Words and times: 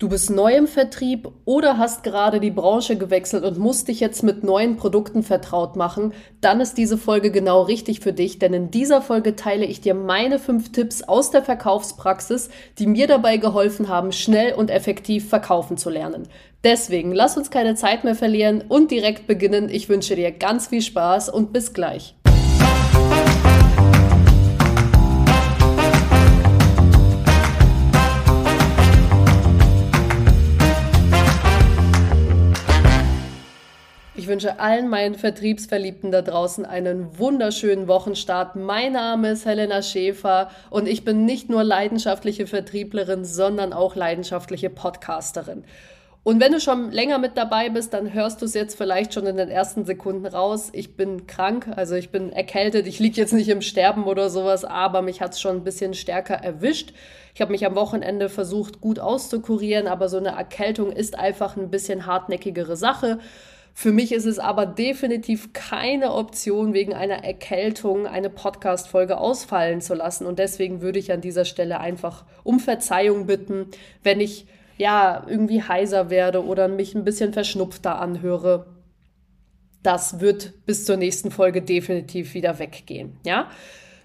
Du 0.00 0.08
bist 0.08 0.30
neu 0.30 0.56
im 0.56 0.66
Vertrieb 0.66 1.28
oder 1.44 1.76
hast 1.76 2.04
gerade 2.04 2.40
die 2.40 2.50
Branche 2.50 2.96
gewechselt 2.96 3.44
und 3.44 3.58
musst 3.58 3.86
dich 3.86 4.00
jetzt 4.00 4.22
mit 4.22 4.42
neuen 4.42 4.78
Produkten 4.78 5.22
vertraut 5.22 5.76
machen, 5.76 6.14
dann 6.40 6.62
ist 6.62 6.78
diese 6.78 6.96
Folge 6.96 7.30
genau 7.30 7.60
richtig 7.60 8.00
für 8.00 8.14
dich, 8.14 8.38
denn 8.38 8.54
in 8.54 8.70
dieser 8.70 9.02
Folge 9.02 9.36
teile 9.36 9.66
ich 9.66 9.82
dir 9.82 9.92
meine 9.92 10.38
fünf 10.38 10.72
Tipps 10.72 11.02
aus 11.02 11.30
der 11.30 11.42
Verkaufspraxis, 11.42 12.48
die 12.78 12.86
mir 12.86 13.08
dabei 13.08 13.36
geholfen 13.36 13.88
haben, 13.88 14.10
schnell 14.10 14.54
und 14.54 14.70
effektiv 14.70 15.28
verkaufen 15.28 15.76
zu 15.76 15.90
lernen. 15.90 16.28
Deswegen 16.64 17.12
lass 17.12 17.36
uns 17.36 17.50
keine 17.50 17.74
Zeit 17.74 18.02
mehr 18.02 18.14
verlieren 18.14 18.64
und 18.66 18.90
direkt 18.90 19.26
beginnen. 19.26 19.68
Ich 19.68 19.90
wünsche 19.90 20.16
dir 20.16 20.30
ganz 20.30 20.68
viel 20.68 20.80
Spaß 20.80 21.28
und 21.28 21.52
bis 21.52 21.74
gleich. 21.74 22.14
Wünsche 34.30 34.60
allen 34.60 34.88
meinen 34.88 35.16
Vertriebsverliebten 35.16 36.12
da 36.12 36.22
draußen 36.22 36.64
einen 36.64 37.18
wunderschönen 37.18 37.88
Wochenstart. 37.88 38.54
Mein 38.54 38.92
Name 38.92 39.32
ist 39.32 39.44
Helena 39.44 39.82
Schäfer 39.82 40.50
und 40.70 40.86
ich 40.86 41.04
bin 41.04 41.24
nicht 41.24 41.50
nur 41.50 41.64
leidenschaftliche 41.64 42.46
Vertrieblerin, 42.46 43.24
sondern 43.24 43.72
auch 43.72 43.96
leidenschaftliche 43.96 44.70
Podcasterin. 44.70 45.64
Und 46.22 46.40
wenn 46.40 46.52
du 46.52 46.60
schon 46.60 46.92
länger 46.92 47.18
mit 47.18 47.36
dabei 47.36 47.70
bist, 47.70 47.92
dann 47.92 48.12
hörst 48.12 48.40
du 48.40 48.44
es 48.44 48.54
jetzt 48.54 48.76
vielleicht 48.76 49.14
schon 49.14 49.26
in 49.26 49.36
den 49.36 49.48
ersten 49.48 49.84
Sekunden 49.84 50.26
raus. 50.26 50.68
Ich 50.74 50.94
bin 50.94 51.26
krank, 51.26 51.66
also 51.74 51.96
ich 51.96 52.10
bin 52.10 52.30
erkältet. 52.30 52.86
Ich 52.86 53.00
liege 53.00 53.20
jetzt 53.20 53.32
nicht 53.32 53.48
im 53.48 53.62
Sterben 53.62 54.04
oder 54.04 54.30
sowas, 54.30 54.64
aber 54.64 55.02
mich 55.02 55.20
hat 55.20 55.32
es 55.32 55.40
schon 55.40 55.56
ein 55.56 55.64
bisschen 55.64 55.94
stärker 55.94 56.34
erwischt. 56.34 56.92
Ich 57.34 57.40
habe 57.40 57.50
mich 57.50 57.66
am 57.66 57.74
Wochenende 57.74 58.28
versucht, 58.28 58.80
gut 58.80 59.00
auszukurieren, 59.00 59.88
aber 59.88 60.08
so 60.08 60.18
eine 60.18 60.36
Erkältung 60.36 60.92
ist 60.92 61.18
einfach 61.18 61.56
ein 61.56 61.70
bisschen 61.70 62.06
hartnäckigere 62.06 62.76
Sache. 62.76 63.18
Für 63.74 63.92
mich 63.92 64.12
ist 64.12 64.26
es 64.26 64.38
aber 64.38 64.66
definitiv 64.66 65.52
keine 65.52 66.12
Option, 66.12 66.74
wegen 66.74 66.92
einer 66.92 67.24
Erkältung 67.24 68.06
eine 68.06 68.30
Podcast-Folge 68.30 69.18
ausfallen 69.18 69.80
zu 69.80 69.94
lassen. 69.94 70.26
Und 70.26 70.38
deswegen 70.38 70.80
würde 70.80 70.98
ich 70.98 71.12
an 71.12 71.20
dieser 71.20 71.44
Stelle 71.44 71.80
einfach 71.80 72.24
um 72.44 72.60
Verzeihung 72.60 73.26
bitten, 73.26 73.66
wenn 74.02 74.20
ich 74.20 74.46
ja 74.76 75.24
irgendwie 75.28 75.62
heiser 75.62 76.10
werde 76.10 76.44
oder 76.44 76.68
mich 76.68 76.94
ein 76.94 77.04
bisschen 77.04 77.32
verschnupfter 77.32 78.00
anhöre. 78.00 78.66
Das 79.82 80.20
wird 80.20 80.64
bis 80.66 80.84
zur 80.84 80.96
nächsten 80.96 81.30
Folge 81.30 81.62
definitiv 81.62 82.34
wieder 82.34 82.58
weggehen. 82.58 83.18
Ja. 83.24 83.50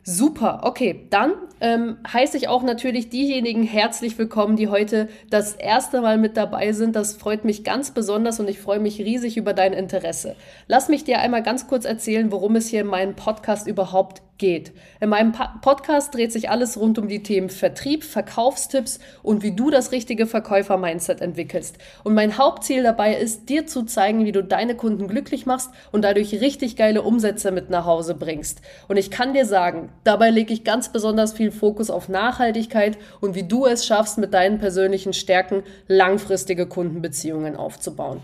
Super, 0.08 0.60
okay. 0.62 1.08
Dann 1.10 1.34
ähm, 1.62 1.98
heiße 2.08 2.38
ich 2.38 2.48
auch 2.48 2.62
natürlich 2.62 3.10
diejenigen 3.10 3.64
herzlich 3.64 4.16
willkommen, 4.20 4.56
die 4.56 4.68
heute 4.68 5.10
das 5.32 5.56
erste 5.56 6.00
Mal 6.00 6.20
mit 6.20 6.38
dabei 6.38 6.74
sind. 6.74 6.96
Das 6.96 7.16
freut 7.16 7.44
mich 7.44 7.64
ganz 7.64 7.90
besonders 7.90 8.40
und 8.40 8.48
ich 8.48 8.60
freue 8.60 8.78
mich 8.78 9.00
riesig 9.00 9.36
über 9.36 9.54
dein 9.54 9.74
Interesse. 9.74 10.36
Lass 10.68 10.90
mich 10.90 11.06
dir 11.06 11.22
einmal 11.22 11.42
ganz 11.42 11.68
kurz 11.68 11.86
erzählen, 11.86 12.32
worum 12.32 12.56
es 12.56 12.68
hier 12.68 12.82
in 12.82 12.88
meinem 12.88 13.16
Podcast 13.16 13.66
überhaupt 13.66 14.22
geht. 14.38 14.74
In 15.00 15.10
meinem 15.10 15.34
Podcast 15.62 16.14
dreht 16.14 16.32
sich 16.32 16.50
alles 16.50 16.78
rund 16.78 16.98
um 16.98 17.08
die 17.08 17.24
Themen 17.24 17.50
Vertrieb, 17.50 18.04
Verkaufstipps 18.04 19.00
und 19.24 19.44
wie 19.44 19.56
du 19.56 19.70
das 19.70 19.92
richtige 19.92 20.28
Verkäufer-Mindset 20.28 21.22
entwickelst. 21.22 21.78
Und 22.04 22.14
mein 22.14 22.38
Hauptziel 22.38 22.84
dabei 22.84 23.16
ist, 23.16 23.50
dir 23.50 23.66
zu 23.66 23.84
zeigen, 23.84 24.26
wie 24.26 24.32
du 24.32 24.44
deine 24.44 24.76
Kunden 24.76 25.08
glücklich 25.08 25.46
machst 25.46 25.70
und 25.92 26.04
dadurch 26.04 26.34
richtig 26.42 26.76
geile 26.76 27.02
Umsätze 27.02 27.52
mit 27.52 27.70
nach 27.70 27.86
Hause 27.86 28.16
bringst. 28.16 28.62
Und 28.88 28.98
ich 28.98 29.12
kann 29.12 29.34
dir 29.34 29.46
sagen, 29.46 29.90
dabei 30.04 30.30
lege 30.30 30.54
ich 30.54 30.64
ganz 30.64 30.92
besonders 30.92 31.34
viel 31.34 31.52
Fokus 31.52 31.90
auf 31.90 32.10
Nachhaltigkeit 32.10 32.98
und 33.22 33.36
wie 33.36 33.44
du 33.44 33.66
es 33.66 33.86
schaffst, 33.86 34.18
mit 34.18 34.34
deinen 34.34 34.60
persönlichen 34.60 35.14
Stärken 35.14 35.64
langfristige 35.88 36.68
Kundenbeziehungen 36.68 37.56
aufzubauen. 37.56 38.22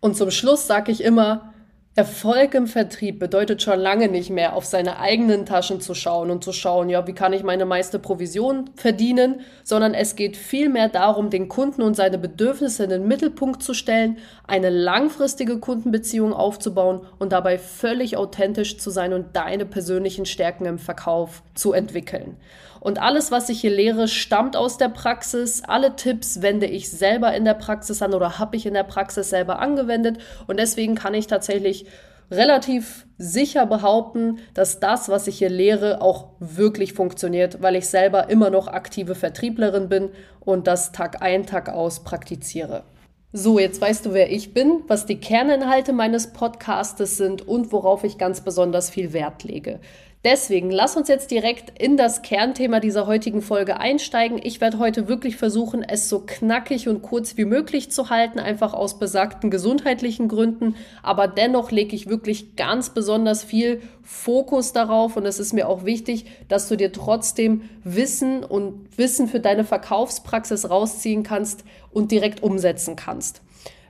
Und 0.00 0.16
zum 0.16 0.30
Schluss 0.30 0.66
sage 0.66 0.92
ich 0.92 1.02
immer, 1.02 1.52
Erfolg 1.98 2.52
im 2.52 2.66
Vertrieb 2.66 3.18
bedeutet 3.18 3.62
schon 3.62 3.80
lange 3.80 4.08
nicht 4.08 4.28
mehr, 4.28 4.54
auf 4.54 4.66
seine 4.66 4.98
eigenen 4.98 5.46
Taschen 5.46 5.80
zu 5.80 5.94
schauen 5.94 6.30
und 6.30 6.44
zu 6.44 6.52
schauen, 6.52 6.90
ja, 6.90 7.06
wie 7.06 7.14
kann 7.14 7.32
ich 7.32 7.42
meine 7.42 7.64
meiste 7.64 7.98
Provision 7.98 8.68
verdienen, 8.76 9.40
sondern 9.64 9.94
es 9.94 10.14
geht 10.14 10.36
vielmehr 10.36 10.90
darum, 10.90 11.30
den 11.30 11.48
Kunden 11.48 11.80
und 11.80 11.96
seine 11.96 12.18
Bedürfnisse 12.18 12.84
in 12.84 12.90
den 12.90 13.08
Mittelpunkt 13.08 13.62
zu 13.62 13.72
stellen, 13.72 14.18
eine 14.46 14.68
langfristige 14.68 15.58
Kundenbeziehung 15.58 16.34
aufzubauen 16.34 17.00
und 17.18 17.32
dabei 17.32 17.56
völlig 17.56 18.18
authentisch 18.18 18.76
zu 18.76 18.90
sein 18.90 19.14
und 19.14 19.34
deine 19.34 19.64
persönlichen 19.64 20.26
Stärken 20.26 20.66
im 20.66 20.78
Verkauf 20.78 21.42
zu 21.54 21.72
entwickeln. 21.72 22.36
Und 22.86 23.02
alles, 23.02 23.32
was 23.32 23.48
ich 23.48 23.62
hier 23.62 23.72
lehre, 23.72 24.06
stammt 24.06 24.54
aus 24.54 24.78
der 24.78 24.88
Praxis. 24.88 25.64
Alle 25.66 25.96
Tipps 25.96 26.40
wende 26.40 26.66
ich 26.66 26.88
selber 26.88 27.34
in 27.34 27.44
der 27.44 27.54
Praxis 27.54 28.00
an 28.00 28.14
oder 28.14 28.38
habe 28.38 28.54
ich 28.56 28.64
in 28.64 28.74
der 28.74 28.84
Praxis 28.84 29.28
selber 29.28 29.58
angewendet. 29.58 30.18
Und 30.46 30.60
deswegen 30.60 30.94
kann 30.94 31.12
ich 31.12 31.26
tatsächlich 31.26 31.86
relativ 32.30 33.08
sicher 33.18 33.66
behaupten, 33.66 34.38
dass 34.54 34.78
das, 34.78 35.08
was 35.08 35.26
ich 35.26 35.38
hier 35.38 35.48
lehre, 35.48 36.00
auch 36.00 36.28
wirklich 36.38 36.92
funktioniert, 36.92 37.60
weil 37.60 37.74
ich 37.74 37.88
selber 37.88 38.30
immer 38.30 38.50
noch 38.50 38.68
aktive 38.68 39.16
Vertrieblerin 39.16 39.88
bin 39.88 40.10
und 40.38 40.68
das 40.68 40.92
Tag 40.92 41.22
ein, 41.22 41.44
Tag 41.44 41.68
aus 41.68 42.04
praktiziere. 42.04 42.84
So, 43.32 43.58
jetzt 43.58 43.80
weißt 43.80 44.06
du, 44.06 44.12
wer 44.12 44.30
ich 44.30 44.54
bin, 44.54 44.84
was 44.86 45.06
die 45.06 45.18
Kerninhalte 45.18 45.92
meines 45.92 46.28
Podcastes 46.28 47.16
sind 47.16 47.48
und 47.48 47.72
worauf 47.72 48.04
ich 48.04 48.16
ganz 48.16 48.42
besonders 48.42 48.90
viel 48.90 49.12
Wert 49.12 49.42
lege. 49.42 49.80
Deswegen 50.26 50.72
lass 50.72 50.96
uns 50.96 51.06
jetzt 51.06 51.30
direkt 51.30 51.80
in 51.80 51.96
das 51.96 52.20
Kernthema 52.22 52.80
dieser 52.80 53.06
heutigen 53.06 53.42
Folge 53.42 53.78
einsteigen. 53.78 54.40
Ich 54.42 54.60
werde 54.60 54.80
heute 54.80 55.06
wirklich 55.06 55.36
versuchen, 55.36 55.84
es 55.84 56.08
so 56.08 56.18
knackig 56.18 56.88
und 56.88 57.00
kurz 57.00 57.36
wie 57.36 57.44
möglich 57.44 57.92
zu 57.92 58.10
halten, 58.10 58.40
einfach 58.40 58.74
aus 58.74 58.98
besagten 58.98 59.52
gesundheitlichen 59.52 60.26
Gründen. 60.26 60.74
Aber 61.04 61.28
dennoch 61.28 61.70
lege 61.70 61.94
ich 61.94 62.08
wirklich 62.08 62.56
ganz 62.56 62.90
besonders 62.90 63.44
viel 63.44 63.80
Fokus 64.02 64.72
darauf 64.72 65.16
und 65.16 65.26
es 65.26 65.38
ist 65.38 65.52
mir 65.52 65.68
auch 65.68 65.84
wichtig, 65.84 66.24
dass 66.48 66.66
du 66.66 66.74
dir 66.74 66.90
trotzdem 66.90 67.62
Wissen 67.84 68.42
und 68.42 68.88
Wissen 68.98 69.28
für 69.28 69.38
deine 69.38 69.62
Verkaufspraxis 69.62 70.68
rausziehen 70.68 71.22
kannst 71.22 71.62
und 71.92 72.10
direkt 72.10 72.42
umsetzen 72.42 72.96
kannst. 72.96 73.42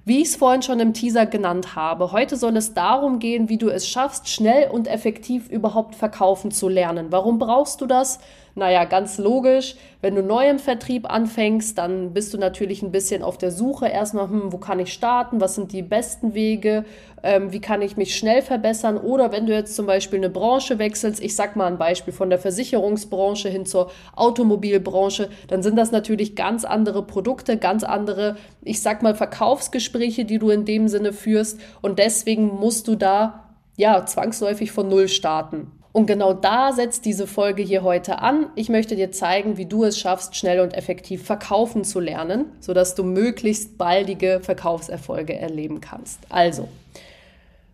Wie 0.08 0.22
ich 0.22 0.28
es 0.28 0.36
vorhin 0.36 0.62
schon 0.62 0.78
im 0.78 0.94
Teaser 0.94 1.26
genannt 1.26 1.74
habe, 1.74 2.12
heute 2.12 2.36
soll 2.36 2.56
es 2.56 2.74
darum 2.74 3.18
gehen, 3.18 3.48
wie 3.48 3.58
du 3.58 3.68
es 3.68 3.88
schaffst, 3.88 4.28
schnell 4.28 4.70
und 4.70 4.86
effektiv 4.86 5.48
überhaupt 5.50 5.96
verkaufen 5.96 6.52
zu 6.52 6.68
lernen. 6.68 7.08
Warum 7.10 7.40
brauchst 7.40 7.80
du 7.80 7.86
das? 7.86 8.20
Naja, 8.54 8.84
ganz 8.84 9.18
logisch, 9.18 9.74
wenn 10.02 10.14
du 10.14 10.22
neu 10.22 10.48
im 10.48 10.60
Vertrieb 10.60 11.10
anfängst, 11.10 11.76
dann 11.76 12.12
bist 12.12 12.32
du 12.32 12.38
natürlich 12.38 12.82
ein 12.82 12.92
bisschen 12.92 13.24
auf 13.24 13.36
der 13.36 13.50
Suche 13.50 13.88
erstmal, 13.88 14.28
hm, 14.28 14.52
wo 14.52 14.58
kann 14.58 14.78
ich 14.78 14.92
starten, 14.92 15.40
was 15.40 15.56
sind 15.56 15.72
die 15.72 15.82
besten 15.82 16.34
Wege, 16.34 16.84
ähm, 17.26 17.52
wie 17.52 17.60
kann 17.60 17.82
ich 17.82 17.96
mich 17.96 18.16
schnell 18.16 18.40
verbessern 18.40 18.96
oder 18.96 19.32
wenn 19.32 19.46
du 19.46 19.52
jetzt 19.52 19.74
zum 19.74 19.86
Beispiel 19.86 20.20
eine 20.20 20.30
Branche 20.30 20.78
wechselst, 20.78 21.20
ich 21.20 21.34
sag 21.34 21.56
mal 21.56 21.66
ein 21.66 21.76
Beispiel 21.76 22.12
von 22.12 22.30
der 22.30 22.38
Versicherungsbranche 22.38 23.48
hin 23.48 23.66
zur 23.66 23.90
Automobilbranche, 24.14 25.28
dann 25.48 25.62
sind 25.62 25.76
das 25.76 25.90
natürlich 25.90 26.36
ganz 26.36 26.64
andere 26.64 27.02
Produkte, 27.02 27.56
ganz 27.56 27.82
andere, 27.82 28.36
ich 28.62 28.80
sag 28.80 29.02
mal 29.02 29.14
Verkaufsgespräche, 29.14 30.24
die 30.24 30.38
du 30.38 30.50
in 30.50 30.64
dem 30.64 30.86
Sinne 30.88 31.12
führst 31.12 31.60
und 31.82 31.98
deswegen 31.98 32.46
musst 32.46 32.86
du 32.86 32.94
da 32.94 33.46
ja 33.76 34.06
zwangsläufig 34.06 34.70
von 34.70 34.88
Null 34.88 35.08
starten. 35.08 35.72
Und 35.96 36.04
genau 36.04 36.34
da 36.34 36.74
setzt 36.74 37.06
diese 37.06 37.26
Folge 37.26 37.62
hier 37.62 37.82
heute 37.82 38.18
an. 38.18 38.50
Ich 38.54 38.68
möchte 38.68 38.96
dir 38.96 39.12
zeigen, 39.12 39.56
wie 39.56 39.64
du 39.64 39.82
es 39.82 39.98
schaffst, 39.98 40.36
schnell 40.36 40.60
und 40.60 40.74
effektiv 40.74 41.24
verkaufen 41.24 41.84
zu 41.84 42.00
lernen, 42.00 42.52
sodass 42.60 42.94
du 42.94 43.02
möglichst 43.02 43.78
baldige 43.78 44.40
Verkaufserfolge 44.42 45.34
erleben 45.34 45.80
kannst. 45.80 46.20
Also, 46.28 46.68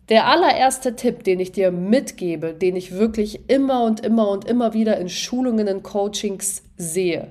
der 0.09 0.27
allererste 0.27 0.95
Tipp, 0.95 1.23
den 1.23 1.39
ich 1.39 1.51
dir 1.51 1.71
mitgebe, 1.71 2.53
den 2.53 2.75
ich 2.75 2.91
wirklich 2.91 3.49
immer 3.49 3.83
und 3.83 4.01
immer 4.01 4.29
und 4.29 4.45
immer 4.45 4.73
wieder 4.73 4.97
in 4.97 5.09
Schulungen 5.09 5.67
und 5.69 5.83
Coachings 5.83 6.63
sehe, 6.77 7.29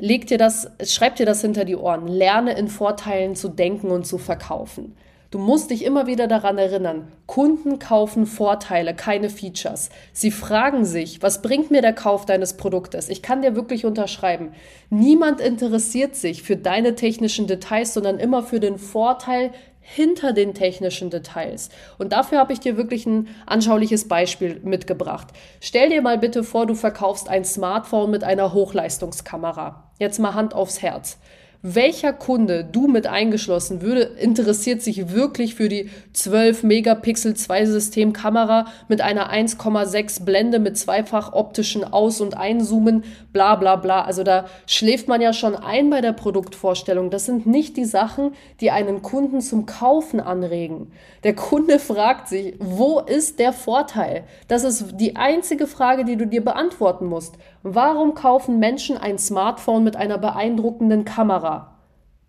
leg 0.00 0.26
dir 0.26 0.38
das, 0.38 0.70
schreib 0.84 1.16
dir 1.16 1.26
das 1.26 1.40
hinter 1.40 1.64
die 1.64 1.76
Ohren. 1.76 2.06
Lerne 2.06 2.56
in 2.56 2.68
Vorteilen 2.68 3.34
zu 3.34 3.48
denken 3.48 3.90
und 3.90 4.06
zu 4.06 4.18
verkaufen. 4.18 4.94
Du 5.32 5.38
musst 5.38 5.70
dich 5.70 5.86
immer 5.86 6.06
wieder 6.06 6.26
daran 6.26 6.58
erinnern, 6.58 7.08
Kunden 7.24 7.78
kaufen 7.78 8.26
Vorteile, 8.26 8.94
keine 8.94 9.30
Features. 9.30 9.88
Sie 10.12 10.30
fragen 10.30 10.84
sich, 10.84 11.22
was 11.22 11.40
bringt 11.40 11.70
mir 11.70 11.80
der 11.80 11.94
Kauf 11.94 12.26
deines 12.26 12.58
Produktes? 12.58 13.08
Ich 13.08 13.22
kann 13.22 13.40
dir 13.40 13.56
wirklich 13.56 13.86
unterschreiben, 13.86 14.52
niemand 14.90 15.40
interessiert 15.40 16.16
sich 16.16 16.42
für 16.42 16.56
deine 16.56 16.96
technischen 16.96 17.46
Details, 17.46 17.94
sondern 17.94 18.18
immer 18.18 18.42
für 18.42 18.60
den 18.60 18.76
Vorteil 18.76 19.52
hinter 19.82 20.32
den 20.32 20.54
technischen 20.54 21.10
Details. 21.10 21.68
Und 21.98 22.12
dafür 22.12 22.38
habe 22.38 22.52
ich 22.52 22.60
dir 22.60 22.76
wirklich 22.76 23.04
ein 23.04 23.28
anschauliches 23.46 24.08
Beispiel 24.08 24.60
mitgebracht. 24.62 25.28
Stell 25.60 25.90
dir 25.90 26.00
mal 26.00 26.18
bitte 26.18 26.44
vor, 26.44 26.66
du 26.66 26.74
verkaufst 26.74 27.28
ein 27.28 27.44
Smartphone 27.44 28.10
mit 28.10 28.24
einer 28.24 28.54
Hochleistungskamera. 28.54 29.90
Jetzt 29.98 30.18
mal 30.18 30.34
Hand 30.34 30.54
aufs 30.54 30.80
Herz. 30.80 31.18
Welcher 31.64 32.12
Kunde, 32.12 32.64
du 32.64 32.88
mit 32.88 33.06
eingeschlossen, 33.06 33.82
würde, 33.82 34.00
interessiert 34.00 34.82
sich 34.82 35.12
wirklich 35.12 35.54
für 35.54 35.68
die 35.68 35.90
12 36.12 36.64
Megapixel 36.64 37.34
Zwei-System-Kamera 37.34 38.66
mit 38.88 39.00
einer 39.00 39.32
1,6 39.32 40.24
Blende 40.24 40.58
mit 40.58 40.76
zweifach 40.76 41.32
optischen 41.32 41.84
Aus- 41.84 42.20
und 42.20 42.36
Einzoomen, 42.36 43.04
bla 43.32 43.54
bla 43.54 43.76
bla. 43.76 44.02
Also 44.02 44.24
da 44.24 44.46
schläft 44.66 45.06
man 45.06 45.20
ja 45.20 45.32
schon 45.32 45.54
ein 45.54 45.88
bei 45.88 46.00
der 46.00 46.12
Produktvorstellung. 46.12 47.10
Das 47.10 47.26
sind 47.26 47.46
nicht 47.46 47.76
die 47.76 47.84
Sachen, 47.84 48.32
die 48.60 48.72
einen 48.72 49.02
Kunden 49.02 49.40
zum 49.40 49.64
Kaufen 49.64 50.18
anregen. 50.18 50.90
Der 51.22 51.36
Kunde 51.36 51.78
fragt 51.78 52.26
sich, 52.26 52.54
wo 52.58 52.98
ist 52.98 53.38
der 53.38 53.52
Vorteil? 53.52 54.24
Das 54.48 54.64
ist 54.64 55.00
die 55.00 55.14
einzige 55.14 55.68
Frage, 55.68 56.04
die 56.04 56.16
du 56.16 56.26
dir 56.26 56.44
beantworten 56.44 57.06
musst. 57.06 57.36
Warum 57.62 58.16
kaufen 58.16 58.58
Menschen 58.58 58.96
ein 58.96 59.18
Smartphone 59.18 59.84
mit 59.84 59.94
einer 59.94 60.18
beeindruckenden 60.18 61.04
Kamera? 61.04 61.51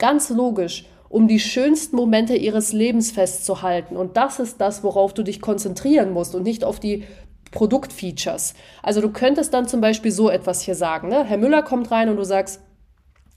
Ganz 0.04 0.30
logisch, 0.30 0.84
um 1.08 1.30
die 1.30 1.40
schönsten 1.40 1.96
Momente 1.96 2.36
ihres 2.36 2.74
Lebens 2.74 3.12
festzuhalten. 3.12 3.96
Und 3.96 4.18
das 4.18 4.38
ist 4.38 4.60
das, 4.60 4.84
worauf 4.84 5.14
du 5.14 5.24
dich 5.24 5.40
konzentrieren 5.40 6.12
musst 6.12 6.36
und 6.36 6.44
nicht 6.44 6.66
auf 6.66 6.82
die 6.82 7.06
Produktfeatures. 7.52 8.54
Also 8.82 9.00
du 9.00 9.12
könntest 9.12 9.54
dann 9.54 9.66
zum 9.66 9.80
Beispiel 9.80 10.12
so 10.12 10.30
etwas 10.30 10.62
hier 10.62 10.76
sagen. 10.76 11.08
Ne? 11.08 11.24
Herr 11.24 11.38
Müller 11.38 11.64
kommt 11.64 11.90
rein 11.90 12.10
und 12.10 12.18
du 12.18 12.26
sagst, 12.26 12.60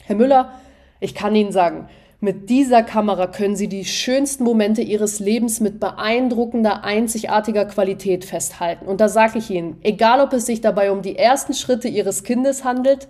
Herr 0.02 0.16
Müller, 0.16 0.54
ich 0.98 1.14
kann 1.14 1.36
Ihnen 1.36 1.52
sagen, 1.52 1.88
mit 2.18 2.50
dieser 2.50 2.82
Kamera 2.82 3.28
können 3.28 3.54
Sie 3.54 3.68
die 3.68 3.84
schönsten 3.84 4.42
Momente 4.42 4.82
Ihres 4.82 5.20
Lebens 5.20 5.60
mit 5.60 5.78
beeindruckender, 5.78 6.82
einzigartiger 6.82 7.66
Qualität 7.66 8.24
festhalten. 8.24 8.86
Und 8.86 9.00
da 9.00 9.08
sage 9.08 9.38
ich 9.38 9.50
Ihnen, 9.52 9.78
egal 9.84 10.20
ob 10.20 10.32
es 10.32 10.46
sich 10.46 10.62
dabei 10.62 10.90
um 10.90 11.00
die 11.00 11.16
ersten 11.16 11.54
Schritte 11.54 11.86
Ihres 11.86 12.24
Kindes 12.24 12.64
handelt 12.64 13.06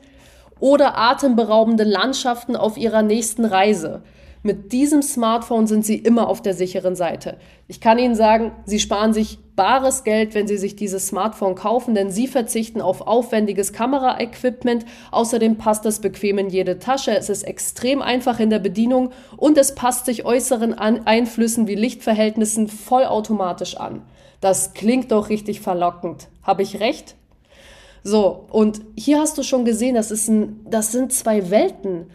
oder 0.60 0.98
atemberaubende 0.98 1.84
Landschaften 1.84 2.56
auf 2.56 2.76
Ihrer 2.76 3.02
nächsten 3.02 3.44
Reise, 3.44 4.02
mit 4.46 4.70
diesem 4.70 5.02
Smartphone 5.02 5.66
sind 5.66 5.84
Sie 5.84 5.96
immer 5.96 6.28
auf 6.28 6.40
der 6.40 6.54
sicheren 6.54 6.94
Seite. 6.94 7.36
Ich 7.66 7.80
kann 7.80 7.98
Ihnen 7.98 8.14
sagen, 8.14 8.52
Sie 8.64 8.78
sparen 8.78 9.12
sich 9.12 9.38
bares 9.56 10.04
Geld, 10.04 10.36
wenn 10.36 10.46
Sie 10.46 10.56
sich 10.56 10.76
dieses 10.76 11.08
Smartphone 11.08 11.56
kaufen, 11.56 11.96
denn 11.96 12.12
Sie 12.12 12.28
verzichten 12.28 12.80
auf 12.80 13.08
aufwendiges 13.08 13.72
Kameraequipment. 13.72 14.84
Außerdem 15.10 15.56
passt 15.56 15.84
es 15.84 15.98
bequem 15.98 16.38
in 16.38 16.48
jede 16.48 16.78
Tasche. 16.78 17.10
Es 17.10 17.28
ist 17.28 17.42
extrem 17.42 18.00
einfach 18.00 18.38
in 18.38 18.50
der 18.50 18.60
Bedienung 18.60 19.10
und 19.36 19.58
es 19.58 19.74
passt 19.74 20.06
sich 20.06 20.24
äußeren 20.24 20.74
Einflüssen 20.74 21.66
wie 21.66 21.74
Lichtverhältnissen 21.74 22.68
vollautomatisch 22.68 23.76
an. 23.76 24.02
Das 24.40 24.74
klingt 24.74 25.10
doch 25.10 25.28
richtig 25.28 25.60
verlockend. 25.60 26.28
Habe 26.44 26.62
ich 26.62 26.78
recht? 26.78 27.16
So, 28.06 28.46
und 28.52 28.82
hier 28.96 29.18
hast 29.18 29.36
du 29.36 29.42
schon 29.42 29.64
gesehen, 29.64 29.96
das, 29.96 30.12
ist 30.12 30.28
ein, 30.28 30.64
das 30.70 30.92
sind 30.92 31.12
zwei 31.12 31.50
Welten 31.50 32.08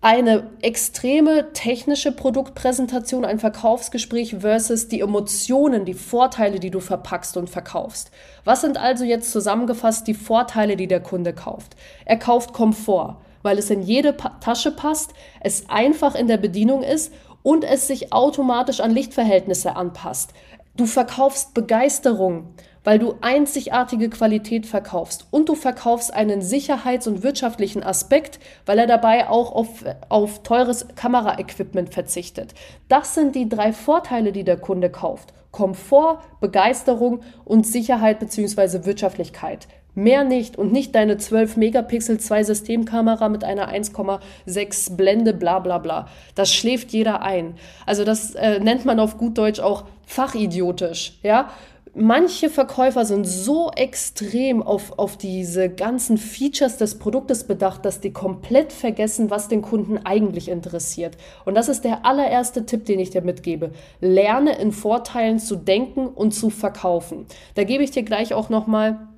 eine 0.00 0.50
extreme 0.62 1.52
technische 1.52 2.12
Produktpräsentation, 2.12 3.24
ein 3.24 3.40
Verkaufsgespräch 3.40 4.36
versus 4.38 4.86
die 4.86 5.00
Emotionen, 5.00 5.84
die 5.84 5.94
Vorteile, 5.94 6.60
die 6.60 6.70
du 6.70 6.78
verpackst 6.78 7.36
und 7.36 7.50
verkaufst. 7.50 8.12
Was 8.44 8.60
sind 8.60 8.78
also 8.78 9.02
jetzt 9.02 9.32
zusammengefasst 9.32 10.06
die 10.06 10.14
Vorteile, 10.14 10.76
die 10.76 10.86
der 10.86 11.00
Kunde 11.00 11.32
kauft? 11.32 11.74
Er 12.04 12.18
kauft 12.18 12.52
Komfort, 12.52 13.16
weil 13.42 13.58
es 13.58 13.68
in 13.68 13.82
jede 13.82 14.12
pa 14.12 14.38
Tasche 14.40 14.70
passt, 14.70 15.12
es 15.40 15.68
einfach 15.68 16.14
in 16.14 16.28
der 16.28 16.36
Bedienung 16.36 16.84
ist 16.84 17.12
und 17.42 17.64
es 17.64 17.88
sich 17.88 18.12
automatisch 18.12 18.78
an 18.78 18.92
Lichtverhältnisse 18.92 19.74
anpasst. 19.74 20.34
Du 20.76 20.86
verkaufst 20.86 21.54
Begeisterung 21.54 22.54
weil 22.84 22.98
du 22.98 23.14
einzigartige 23.20 24.10
Qualität 24.10 24.66
verkaufst 24.66 25.26
und 25.30 25.48
du 25.48 25.54
verkaufst 25.54 26.12
einen 26.12 26.42
sicherheits- 26.42 27.06
und 27.06 27.22
wirtschaftlichen 27.22 27.82
Aspekt, 27.82 28.40
weil 28.66 28.78
er 28.78 28.86
dabei 28.86 29.28
auch 29.28 29.52
auf, 29.52 29.84
auf 30.08 30.42
teures 30.42 30.88
Kameraequipment 30.96 31.92
verzichtet. 31.92 32.54
Das 32.88 33.14
sind 33.14 33.34
die 33.34 33.48
drei 33.48 33.72
Vorteile, 33.72 34.32
die 34.32 34.44
der 34.44 34.56
Kunde 34.56 34.90
kauft. 34.90 35.32
Komfort, 35.52 36.20
Begeisterung 36.40 37.20
und 37.44 37.66
Sicherheit 37.66 38.18
bzw. 38.20 38.84
Wirtschaftlichkeit. 38.86 39.68
Mehr 39.94 40.24
nicht 40.24 40.56
und 40.56 40.72
nicht 40.72 40.94
deine 40.94 41.18
12 41.18 41.56
Megapixel 41.56 42.18
zwei 42.18 42.42
Systemkamera 42.44 43.28
mit 43.28 43.44
einer 43.44 43.72
1,6 43.72 44.96
Blende, 44.96 45.34
bla 45.34 45.58
bla 45.58 45.78
bla. 45.78 46.08
Das 46.34 46.52
schläft 46.52 46.92
jeder 46.92 47.22
ein. 47.22 47.54
Also 47.86 48.04
das 48.04 48.34
äh, 48.34 48.60
nennt 48.60 48.84
man 48.84 49.00
auf 49.00 49.18
gut 49.18 49.36
Deutsch 49.38 49.60
auch 49.60 49.84
fachidiotisch, 50.06 51.18
ja 51.22 51.50
manche 51.94 52.48
Verkäufer 52.48 53.04
sind 53.04 53.26
so 53.26 53.70
extrem 53.74 54.62
auf, 54.62 54.98
auf 54.98 55.16
diese 55.16 55.68
ganzen 55.68 56.16
Features 56.18 56.76
des 56.76 56.98
Produktes 56.98 57.44
bedacht, 57.44 57.84
dass 57.84 58.00
die 58.00 58.12
komplett 58.12 58.72
vergessen, 58.72 59.30
was 59.30 59.48
den 59.48 59.62
Kunden 59.62 59.98
eigentlich 59.98 60.48
interessiert. 60.48 61.16
Und 61.44 61.54
das 61.54 61.68
ist 61.68 61.84
der 61.84 62.06
allererste 62.06 62.66
Tipp, 62.66 62.86
den 62.86 62.98
ich 62.98 63.10
dir 63.10 63.22
mitgebe. 63.22 63.72
Lerne 64.00 64.58
in 64.58 64.72
Vorteilen 64.72 65.38
zu 65.38 65.56
denken 65.56 66.06
und 66.06 66.32
zu 66.32 66.50
verkaufen. 66.50 67.26
Da 67.54 67.64
gebe 67.64 67.84
ich 67.84 67.90
dir 67.90 68.02
gleich 68.02 68.34
auch 68.34 68.48
nochmal 68.48 69.08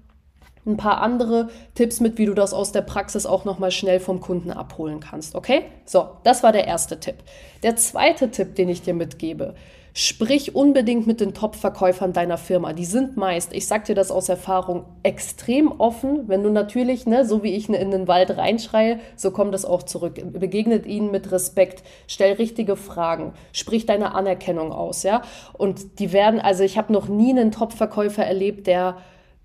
ein 0.67 0.77
paar 0.77 1.01
andere 1.01 1.49
Tipps 1.75 2.01
mit, 2.01 2.19
wie 2.19 2.27
du 2.27 2.35
das 2.35 2.55
aus 2.55 2.73
der 2.73 2.83
Praxis 2.83 3.27
auch 3.27 3.45
nochmal 3.45 3.71
schnell 3.71 4.01
vom 4.01 4.21
Kunden 4.21 4.51
abholen 4.51 5.01
kannst. 5.01 5.35
Okay? 5.35 5.65
So, 5.85 6.09
das 6.25 6.43
war 6.43 6.53
der 6.53 6.67
erste 6.67 7.01
Tipp. 7.01 7.17
Der 7.63 7.77
zweite 7.77 8.31
Tipp, 8.31 8.55
den 8.55 8.69
ich 8.69 8.83
dir 8.83 8.95
mitgebe, 8.95 9.55
Sprich 9.97 10.57
unbedingt 10.57 11.07
mit 11.07 11.21
den 11.21 11.35
Top-Verkäufern 11.35 12.13
deiner 12.13 12.37
Firma. 12.37 12.73
Die 12.73 12.85
sind 12.85 13.17
meist, 13.17 13.53
ich 13.55 13.69
sag 13.69 13.85
dir 13.85 13.95
das 13.95 14.11
aus 14.11 14.29
Erfahrung, 14.29 14.87
extrem 15.05 15.71
offen. 15.71 16.27
Wenn 16.27 16.43
du 16.43 16.51
natürlich, 16.51 17.07
ne, 17.07 17.25
so 17.25 17.45
wie 17.45 17.55
ich 17.55 17.69
in 17.69 17.93
den 17.93 18.09
Wald 18.09 18.37
reinschreie, 18.37 18.99
so 19.15 19.31
kommt 19.31 19.55
es 19.55 19.65
auch 19.65 19.85
zurück. 19.85 20.21
Begegnet 20.33 20.85
ihnen 20.87 21.13
mit 21.13 21.31
Respekt, 21.31 21.85
stell 22.09 22.33
richtige 22.33 22.75
Fragen, 22.75 23.35
sprich 23.53 23.87
deine 23.87 24.17
Anerkennung 24.17 24.73
aus, 24.73 25.05
ja. 25.05 25.23
Und 25.53 26.01
die 26.01 26.13
werden, 26.13 26.41
also 26.41 26.65
ich 26.65 26.77
habe 26.77 26.93
noch 26.93 27.07
nie 27.07 27.31
einen 27.31 27.53
Top-Verkäufer 27.53 28.25
erlebt, 28.25 28.67
der 28.67 28.97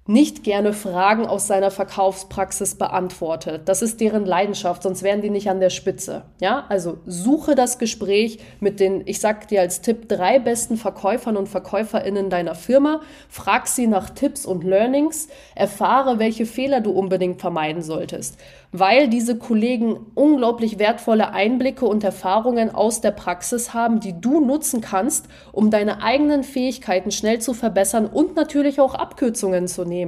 nicht 0.07 0.43
gerne 0.43 0.73
Fragen 0.73 1.27
aus 1.27 1.45
seiner 1.45 1.69
Verkaufspraxis 1.69 2.75
beantwortet. 2.75 3.69
Das 3.69 3.83
ist 3.83 4.01
deren 4.01 4.25
Leidenschaft, 4.25 4.81
sonst 4.81 5.03
wären 5.03 5.21
die 5.21 5.29
nicht 5.29 5.51
an 5.51 5.59
der 5.59 5.69
Spitze. 5.69 6.23
Ja, 6.41 6.65
also 6.67 6.97
suche 7.05 7.53
das 7.53 7.77
Gespräch 7.77 8.39
mit 8.59 8.79
den, 8.79 9.03
ich 9.05 9.19
sag 9.19 9.47
dir 9.49 9.61
als 9.61 9.81
Tipp, 9.81 10.09
drei 10.09 10.39
besten 10.39 10.77
Verkäufern 10.77 11.37
und 11.37 11.47
VerkäuferInnen 11.47 12.31
deiner 12.31 12.55
Firma. 12.55 13.01
Frag 13.29 13.67
sie 13.67 13.85
nach 13.85 14.09
Tipps 14.09 14.47
und 14.47 14.63
Learnings. 14.63 15.27
Erfahre, 15.53 16.17
welche 16.17 16.47
Fehler 16.47 16.81
du 16.81 16.91
unbedingt 16.91 17.39
vermeiden 17.39 17.83
solltest 17.83 18.39
weil 18.71 19.07
diese 19.07 19.37
Kollegen 19.37 19.97
unglaublich 20.13 20.77
wertvolle 20.77 21.31
Einblicke 21.31 21.85
und 21.85 22.03
Erfahrungen 22.03 22.73
aus 22.73 23.01
der 23.01 23.11
Praxis 23.11 23.73
haben, 23.73 23.99
die 23.99 24.19
du 24.19 24.41
nutzen 24.41 24.81
kannst, 24.81 25.27
um 25.51 25.71
deine 25.71 26.03
eigenen 26.03 26.43
Fähigkeiten 26.43 27.11
schnell 27.11 27.39
zu 27.39 27.53
verbessern 27.53 28.05
und 28.05 28.35
natürlich 28.35 28.79
auch 28.79 28.93
Abkürzungen 28.93 29.67
zu 29.67 29.85
nehmen. 29.85 29.98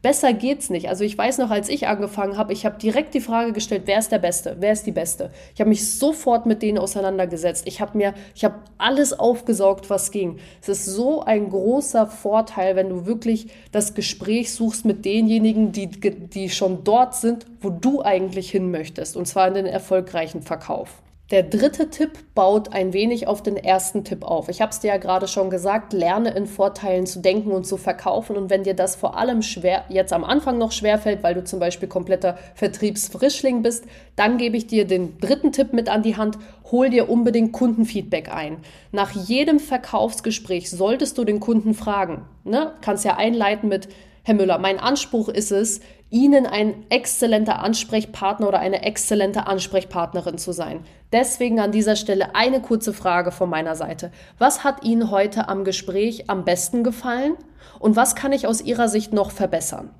Besser 0.00 0.32
geht's 0.32 0.70
nicht. 0.70 0.88
Also 0.88 1.02
ich 1.02 1.18
weiß 1.18 1.38
noch, 1.38 1.50
als 1.50 1.68
ich 1.68 1.88
angefangen 1.88 2.36
habe, 2.36 2.52
ich 2.52 2.64
habe 2.64 2.78
direkt 2.78 3.14
die 3.14 3.20
Frage 3.20 3.52
gestellt, 3.52 3.82
wer 3.86 3.98
ist 3.98 4.12
der 4.12 4.20
Beste? 4.20 4.56
Wer 4.60 4.72
ist 4.72 4.86
die 4.86 4.92
Beste? 4.92 5.30
Ich 5.54 5.60
habe 5.60 5.68
mich 5.68 5.92
sofort 5.92 6.46
mit 6.46 6.62
denen 6.62 6.78
auseinandergesetzt. 6.78 7.66
Ich 7.66 7.80
habe 7.80 7.98
mir, 7.98 8.14
ich 8.34 8.44
habe 8.44 8.54
alles 8.78 9.18
aufgesaugt, 9.18 9.90
was 9.90 10.12
ging. 10.12 10.38
Es 10.62 10.68
ist 10.68 10.84
so 10.84 11.22
ein 11.22 11.50
großer 11.50 12.06
Vorteil, 12.06 12.76
wenn 12.76 12.90
du 12.90 13.06
wirklich 13.06 13.48
das 13.72 13.94
Gespräch 13.94 14.52
suchst 14.54 14.84
mit 14.84 15.04
denjenigen, 15.04 15.72
die, 15.72 15.88
die 15.88 16.48
schon 16.48 16.84
dort 16.84 17.16
sind, 17.16 17.46
wo 17.60 17.70
du 17.70 18.00
eigentlich 18.02 18.50
hin 18.50 18.70
möchtest. 18.70 19.16
Und 19.16 19.26
zwar 19.26 19.48
in 19.48 19.54
den 19.54 19.66
erfolgreichen 19.66 20.42
Verkauf. 20.42 21.02
Der 21.30 21.42
dritte 21.42 21.90
Tipp 21.90 22.12
baut 22.34 22.72
ein 22.72 22.94
wenig 22.94 23.26
auf 23.26 23.42
den 23.42 23.58
ersten 23.58 24.02
Tipp 24.02 24.24
auf. 24.24 24.48
Ich 24.48 24.62
habe 24.62 24.70
es 24.70 24.80
dir 24.80 24.88
ja 24.88 24.96
gerade 24.96 25.28
schon 25.28 25.50
gesagt, 25.50 25.92
lerne 25.92 26.30
in 26.30 26.46
Vorteilen 26.46 27.04
zu 27.04 27.20
denken 27.20 27.50
und 27.50 27.66
zu 27.66 27.76
verkaufen. 27.76 28.34
Und 28.34 28.48
wenn 28.48 28.62
dir 28.62 28.72
das 28.72 28.96
vor 28.96 29.18
allem 29.18 29.42
schwer, 29.42 29.84
jetzt 29.90 30.14
am 30.14 30.24
Anfang 30.24 30.56
noch 30.56 30.72
schwer 30.72 30.96
fällt, 30.96 31.22
weil 31.22 31.34
du 31.34 31.44
zum 31.44 31.60
Beispiel 31.60 31.86
kompletter 31.86 32.38
Vertriebsfrischling 32.54 33.60
bist, 33.60 33.84
dann 34.16 34.38
gebe 34.38 34.56
ich 34.56 34.68
dir 34.68 34.86
den 34.86 35.18
dritten 35.18 35.52
Tipp 35.52 35.74
mit 35.74 35.90
an 35.90 36.02
die 36.02 36.16
Hand. 36.16 36.38
Hol 36.72 36.88
dir 36.88 37.10
unbedingt 37.10 37.52
Kundenfeedback 37.52 38.34
ein. 38.34 38.56
Nach 38.90 39.10
jedem 39.10 39.60
Verkaufsgespräch 39.60 40.70
solltest 40.70 41.18
du 41.18 41.24
den 41.24 41.40
Kunden 41.40 41.74
fragen. 41.74 42.22
Ne? 42.44 42.72
Kannst 42.80 43.04
ja 43.04 43.18
einleiten 43.18 43.68
mit, 43.68 43.90
Herr 44.22 44.34
Müller, 44.34 44.58
mein 44.58 44.78
Anspruch 44.78 45.28
ist 45.28 45.52
es, 45.52 45.80
Ihnen 46.10 46.46
ein 46.46 46.86
exzellenter 46.88 47.60
Ansprechpartner 47.62 48.48
oder 48.48 48.60
eine 48.60 48.82
exzellente 48.82 49.46
Ansprechpartnerin 49.46 50.38
zu 50.38 50.52
sein. 50.52 50.80
Deswegen 51.12 51.60
an 51.60 51.72
dieser 51.72 51.96
Stelle 51.96 52.34
eine 52.34 52.62
kurze 52.62 52.92
Frage 52.94 53.30
von 53.30 53.50
meiner 53.50 53.76
Seite. 53.76 54.10
Was 54.38 54.64
hat 54.64 54.84
Ihnen 54.84 55.10
heute 55.10 55.48
am 55.48 55.64
Gespräch 55.64 56.30
am 56.30 56.44
besten 56.44 56.82
gefallen 56.82 57.34
und 57.78 57.96
was 57.96 58.14
kann 58.14 58.32
ich 58.32 58.46
aus 58.46 58.62
Ihrer 58.62 58.88
Sicht 58.88 59.12
noch 59.12 59.30
verbessern? 59.30 59.90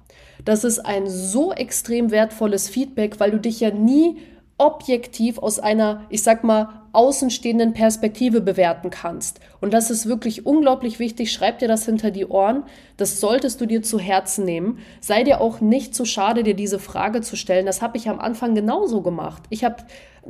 Das 0.44 0.64
ist 0.64 0.80
ein 0.80 1.08
so 1.08 1.52
extrem 1.52 2.10
wertvolles 2.10 2.68
Feedback, 2.68 3.20
weil 3.20 3.30
du 3.30 3.38
dich 3.38 3.60
ja 3.60 3.70
nie 3.70 4.18
objektiv 4.56 5.38
aus 5.38 5.58
einer, 5.58 6.04
ich 6.08 6.22
sag 6.22 6.42
mal, 6.42 6.68
außenstehenden 6.98 7.74
Perspektive 7.74 8.40
bewerten 8.40 8.90
kannst. 8.90 9.38
Und 9.60 9.72
das 9.72 9.88
ist 9.88 10.06
wirklich 10.06 10.46
unglaublich 10.46 10.98
wichtig. 10.98 11.30
Schreib 11.30 11.60
dir 11.60 11.68
das 11.68 11.84
hinter 11.84 12.10
die 12.10 12.26
Ohren. 12.26 12.64
Das 12.96 13.20
solltest 13.20 13.60
du 13.60 13.66
dir 13.66 13.84
zu 13.84 14.00
Herzen 14.00 14.44
nehmen. 14.44 14.80
Sei 15.00 15.22
dir 15.22 15.40
auch 15.40 15.60
nicht 15.60 15.94
zu 15.94 16.04
schade, 16.04 16.42
dir 16.42 16.54
diese 16.54 16.80
Frage 16.80 17.20
zu 17.20 17.36
stellen. 17.36 17.66
Das 17.66 17.82
habe 17.82 17.96
ich 17.98 18.08
am 18.08 18.18
Anfang 18.18 18.56
genauso 18.56 19.00
gemacht. 19.00 19.44
Ich 19.48 19.62
habe 19.62 19.76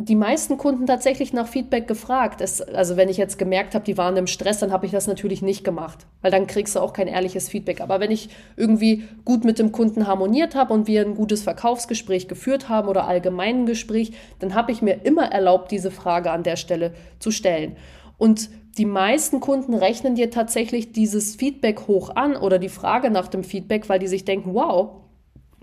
die 0.00 0.14
meisten 0.14 0.58
Kunden 0.58 0.86
tatsächlich 0.86 1.32
nach 1.32 1.48
Feedback 1.48 1.88
gefragt. 1.88 2.40
Es, 2.40 2.62
also 2.62 2.96
wenn 2.96 3.08
ich 3.08 3.16
jetzt 3.16 3.36
gemerkt 3.36 3.74
habe, 3.74 3.84
die 3.84 3.98
waren 3.98 4.16
im 4.16 4.28
Stress, 4.28 4.60
dann 4.60 4.72
habe 4.72 4.86
ich 4.86 4.92
das 4.92 5.08
natürlich 5.08 5.42
nicht 5.42 5.64
gemacht, 5.64 6.06
weil 6.22 6.30
dann 6.30 6.46
kriegst 6.46 6.76
du 6.76 6.80
auch 6.80 6.92
kein 6.92 7.08
ehrliches 7.08 7.48
Feedback. 7.48 7.80
Aber 7.80 7.98
wenn 7.98 8.12
ich 8.12 8.28
irgendwie 8.56 9.04
gut 9.24 9.44
mit 9.44 9.58
dem 9.58 9.72
Kunden 9.72 10.06
harmoniert 10.06 10.54
habe 10.54 10.72
und 10.72 10.86
wir 10.86 11.00
ein 11.00 11.16
gutes 11.16 11.42
Verkaufsgespräch 11.42 12.28
geführt 12.28 12.68
haben 12.68 12.88
oder 12.88 13.08
allgemein 13.08 13.62
ein 13.62 13.66
Gespräch, 13.66 14.12
dann 14.38 14.54
habe 14.54 14.70
ich 14.70 14.82
mir 14.82 15.04
immer 15.04 15.32
erlaubt, 15.32 15.72
diese 15.72 15.90
Frage 15.90 16.30
an 16.30 16.44
der 16.44 16.56
Stelle 16.56 16.92
zu 17.18 17.32
stellen. 17.32 17.76
Und 18.18 18.50
die 18.78 18.86
meisten 18.86 19.40
Kunden 19.40 19.74
rechnen 19.74 20.14
dir 20.14 20.30
tatsächlich 20.30 20.92
dieses 20.92 21.34
Feedback 21.34 21.88
hoch 21.88 22.14
an 22.14 22.36
oder 22.36 22.60
die 22.60 22.68
Frage 22.68 23.10
nach 23.10 23.26
dem 23.26 23.42
Feedback, 23.42 23.88
weil 23.88 23.98
die 23.98 24.06
sich 24.06 24.24
denken, 24.24 24.54
wow, 24.54 24.90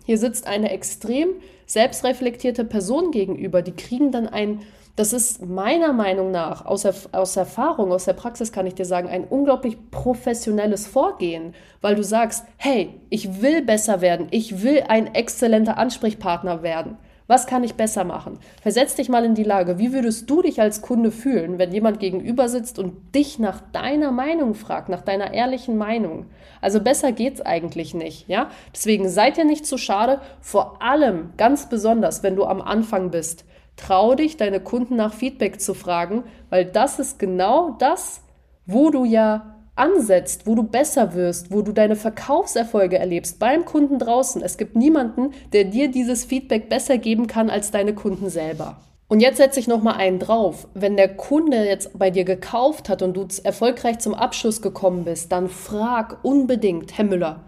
hier 0.05 0.17
sitzt 0.17 0.47
eine 0.47 0.71
extrem 0.71 1.29
selbstreflektierte 1.65 2.63
Person 2.63 3.12
gegenüber. 3.12 3.62
Die 3.62 3.71
kriegen 3.71 4.12
dann 4.12 4.27
ein, 4.27 4.62
das 4.95 5.13
ist 5.13 5.45
meiner 5.45 5.93
Meinung 5.93 6.31
nach, 6.31 6.65
aus, 6.65 6.85
aus 7.12 7.35
Erfahrung, 7.35 7.91
aus 7.91 8.05
der 8.05 8.13
Praxis 8.13 8.51
kann 8.51 8.67
ich 8.67 8.75
dir 8.75 8.85
sagen, 8.85 9.09
ein 9.09 9.25
unglaublich 9.25 9.77
professionelles 9.91 10.88
Vorgehen, 10.88 11.53
weil 11.81 11.95
du 11.95 12.03
sagst, 12.03 12.45
hey, 12.57 12.93
ich 13.09 13.41
will 13.41 13.62
besser 13.62 14.01
werden, 14.01 14.27
ich 14.31 14.62
will 14.62 14.83
ein 14.88 15.13
exzellenter 15.13 15.77
Ansprechpartner 15.77 16.62
werden. 16.63 16.97
Was 17.27 17.48
kann 17.48 17.63
ich 17.63 17.74
besser 17.74 18.03
machen? 18.03 18.38
Versetz 18.62 18.96
dich 18.96 19.10
mal 19.10 19.25
in 19.25 19.34
die 19.34 19.44
Lage, 19.44 19.79
wie 19.79 19.94
würdest 19.94 20.29
du 20.29 20.44
dich 20.44 20.62
als 20.62 20.84
Kunde 20.84 21.10
fühlen, 21.10 21.58
wenn 21.58 21.72
jemand 21.72 22.00
gegenüber 22.00 22.50
sitzt 22.50 22.77
und 22.77 23.15
dich 23.15 23.39
nach 23.39 23.62
deiner 23.72 24.12
Meinung 24.12 24.53
fragt, 24.53 24.89
nach 24.89 25.01
deiner 25.01 25.34
ehrlichen 25.34 25.75
Meinung? 25.75 26.27
Also 26.62 26.79
besser 26.82 27.12
geht's 27.12 27.41
eigentlich 27.41 27.96
nicht, 27.96 28.27
ja? 28.27 28.50
Deswegen 28.74 29.10
seid 29.10 29.39
ihr 29.39 29.46
nicht 29.46 29.65
zu 29.65 29.79
schade, 29.79 30.22
vor 30.39 30.82
allem 30.84 31.32
ganz 31.36 31.67
besonders, 31.67 32.22
wenn 32.22 32.36
du 32.36 32.46
am 32.46 32.62
Anfang 32.62 33.10
bist. 33.10 33.46
Trau 33.75 34.13
dich, 34.13 34.38
deine 34.38 34.60
Kunden 34.60 34.96
nach 34.96 35.13
Feedback 35.13 35.60
zu 35.60 35.74
fragen, 35.74 36.24
weil 36.51 36.65
das 36.65 37.00
ist 37.00 37.17
genau 37.17 37.72
das, 37.79 38.22
wo 38.67 38.91
du 38.91 39.03
ja 39.03 39.54
ansetzt, 39.75 40.48
wo 40.48 40.55
du 40.55 40.63
besser 40.63 41.13
wirst, 41.13 41.51
wo 41.51 41.62
du 41.62 41.72
deine 41.72 41.96
Verkaufserfolge 41.96 42.98
erlebst 42.98 43.39
beim 43.39 43.65
Kunden 43.65 44.00
draußen. 44.00 44.41
Es 44.41 44.58
gibt 44.58 44.75
niemanden, 44.75 45.32
der 45.53 45.65
dir 45.65 45.89
dieses 45.89 46.25
Feedback 46.25 46.70
besser 46.70 46.98
geben 46.98 47.27
kann 47.27 47.50
als 47.50 47.72
deine 47.72 47.94
Kunden 47.94 48.29
selber. 48.29 48.77
Und 49.08 49.20
jetzt 49.20 49.38
setze 49.38 49.60
ich 49.60 49.67
noch 49.67 49.84
mal 49.84 49.94
einen 49.94 50.17
drauf. 50.17 50.67
Wenn 50.74 50.98
der 50.98 51.15
Kunde 51.15 51.63
jetzt 51.63 51.98
bei 51.98 52.10
dir 52.10 52.24
gekauft 52.24 52.89
hat 52.89 53.01
und 53.01 53.15
du 53.15 53.27
erfolgreich 53.44 54.00
zum 54.00 54.15
Abschluss 54.15 54.62
gekommen 54.62 55.03
bist, 55.03 55.32
dann 55.32 55.48
frag 55.48 56.24
unbedingt, 56.24 56.98
Herr 56.98 57.05
Müller, 57.05 57.41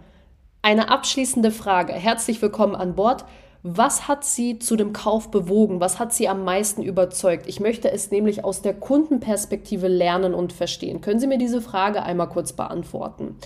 eine 0.62 0.88
abschließende 0.88 1.50
Frage. 1.50 1.94
Herzlich 1.94 2.40
willkommen 2.42 2.76
an 2.76 2.94
Bord. 2.94 3.24
Was 3.62 4.06
hat 4.06 4.24
Sie 4.24 4.60
zu 4.60 4.76
dem 4.76 4.92
Kauf 4.92 5.30
bewogen? 5.30 5.80
Was 5.80 5.98
hat 5.98 6.12
Sie 6.12 6.28
am 6.28 6.44
meisten 6.44 6.82
überzeugt? 6.82 7.48
Ich 7.48 7.58
möchte 7.58 7.90
es 7.90 8.10
nämlich 8.12 8.44
aus 8.44 8.62
der 8.62 8.74
Kundenperspektive 8.74 9.88
lernen 9.88 10.32
und 10.32 10.52
verstehen. 10.52 11.00
Können 11.00 11.18
Sie 11.18 11.26
mir 11.26 11.38
diese 11.38 11.60
Frage 11.60 12.02
einmal 12.04 12.28
kurz 12.28 12.52
beantworten? 12.52 13.36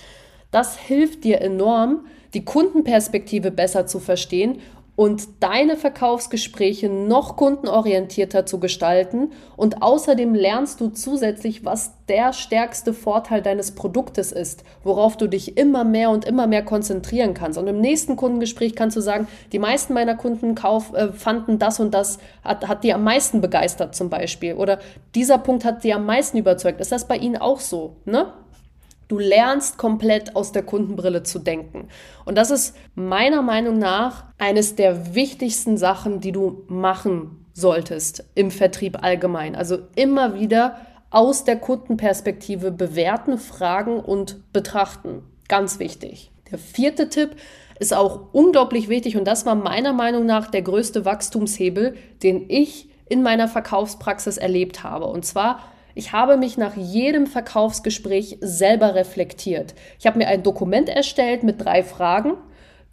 Das 0.50 0.76
hilft 0.76 1.25
dir 1.25 1.40
enorm, 1.40 2.07
die 2.35 2.45
Kundenperspektive 2.45 3.50
besser 3.50 3.87
zu 3.87 4.00
verstehen 4.00 4.61
und 4.95 5.43
deine 5.43 5.77
Verkaufsgespräche 5.77 6.91
noch 6.91 7.37
kundenorientierter 7.37 8.45
zu 8.45 8.61
gestalten. 8.61 9.33
Und 9.57 9.83
außerdem 9.83 10.35
lernst 10.35 10.83
du 10.83 10.89
zusätzlich, 10.89 11.65
was 11.65 11.93
der 12.09 12.35
stärkste 12.35 12.93
Vorteil 12.93 13.41
deines 13.41 13.73
Produktes 13.73 14.33
ist, 14.33 14.65
worauf 14.85 15.17
du 15.17 15.29
dich 15.29 15.57
immer 15.57 15.85
mehr 15.85 16.11
und 16.11 16.27
immer 16.27 16.47
mehr 16.47 16.63
konzentrieren 16.63 17.33
kannst. 17.33 17.59
Und 17.59 17.69
im 17.69 17.81
nächsten 17.81 18.17
Kundengespräch 18.17 18.77
kannst 18.77 18.97
du 18.97 19.01
sagen, 19.01 19.29
die 19.53 19.59
meisten 19.59 19.95
meiner 19.95 20.15
Kunden 20.15 20.55
kauf, 20.55 20.93
äh, 20.93 21.13
fanden 21.13 21.59
das 21.59 21.81
und 21.81 21.95
das, 21.95 22.19
hat, 22.45 22.69
hat 22.69 22.85
die 22.85 22.93
am 22.93 23.03
meisten 23.03 23.41
begeistert 23.41 23.95
zum 23.95 24.11
Beispiel. 24.11 24.55
Oder 24.55 24.79
dieser 25.15 25.39
Punkt 25.39 25.65
hat 25.65 25.85
die 25.85 25.95
am 25.95 26.05
meisten 26.05 26.37
überzeugt. 26.37 26.83
Ist 26.83 26.93
das 26.93 27.09
bei 27.09 27.17
Ihnen 27.17 27.39
auch 27.39 27.61
so? 27.61 27.97
Ne? 28.05 28.31
Du 29.12 29.19
lernst 29.19 29.76
komplett 29.76 30.35
aus 30.37 30.52
der 30.52 30.62
Kundenbrille 30.62 31.23
zu 31.23 31.38
denken. 31.38 31.88
Und 32.25 32.38
das 32.38 32.50
ist 32.50 32.75
meiner 32.95 33.42
Meinung 33.42 33.78
nach 33.78 34.25
eines 34.38 34.75
der 34.75 35.14
wichtigsten 35.14 35.76
Sachen, 35.76 36.21
die 36.21 36.33
du 36.33 36.64
machen 36.69 37.45
solltest 37.52 38.25
im 38.35 38.50
Vertrieb 38.50 39.02
allgemein. 39.02 39.54
Also 39.54 39.81
immer 39.97 40.40
wieder 40.40 40.78
aus 41.11 41.45
der 41.45 41.57
Kundenperspektive 41.57 42.71
bewerten, 42.71 43.37
fragen 43.37 44.00
und 44.00 44.50
betrachten. 44.54 45.23
Ganz 45.47 45.78
wichtig. 45.78 46.31
Der 46.50 46.59
vierte 46.59 47.11
Tipp 47.11 47.37
ist 47.78 47.92
auch 47.92 48.33
unglaublich 48.33 48.88
wichtig 48.88 49.19
und 49.19 49.26
das 49.26 49.45
war 49.45 49.57
meiner 49.57 49.92
Meinung 49.92 50.25
nach 50.25 50.50
der 50.50 50.62
größte 50.62 51.04
Wachstumshebel, 51.04 51.97
den 52.23 52.49
ich 52.49 52.88
in 53.11 53.23
meiner 53.23 53.47
Verkaufspraxis 53.47 54.38
erlebt 54.38 54.83
habe. 54.83 55.04
Und 55.04 55.26
zwar 55.26 55.61
ich 55.95 56.13
habe 56.13 56.37
mich 56.37 56.57
nach 56.57 56.77
jedem 56.77 57.27
Verkaufsgespräch 57.27 58.39
selber 58.41 58.95
reflektiert. 58.95 59.75
Ich 59.99 60.07
habe 60.07 60.19
mir 60.19 60.29
ein 60.29 60.43
Dokument 60.43 60.89
erstellt 60.89 61.43
mit 61.43 61.65
drei 61.65 61.83
Fragen, 61.83 62.35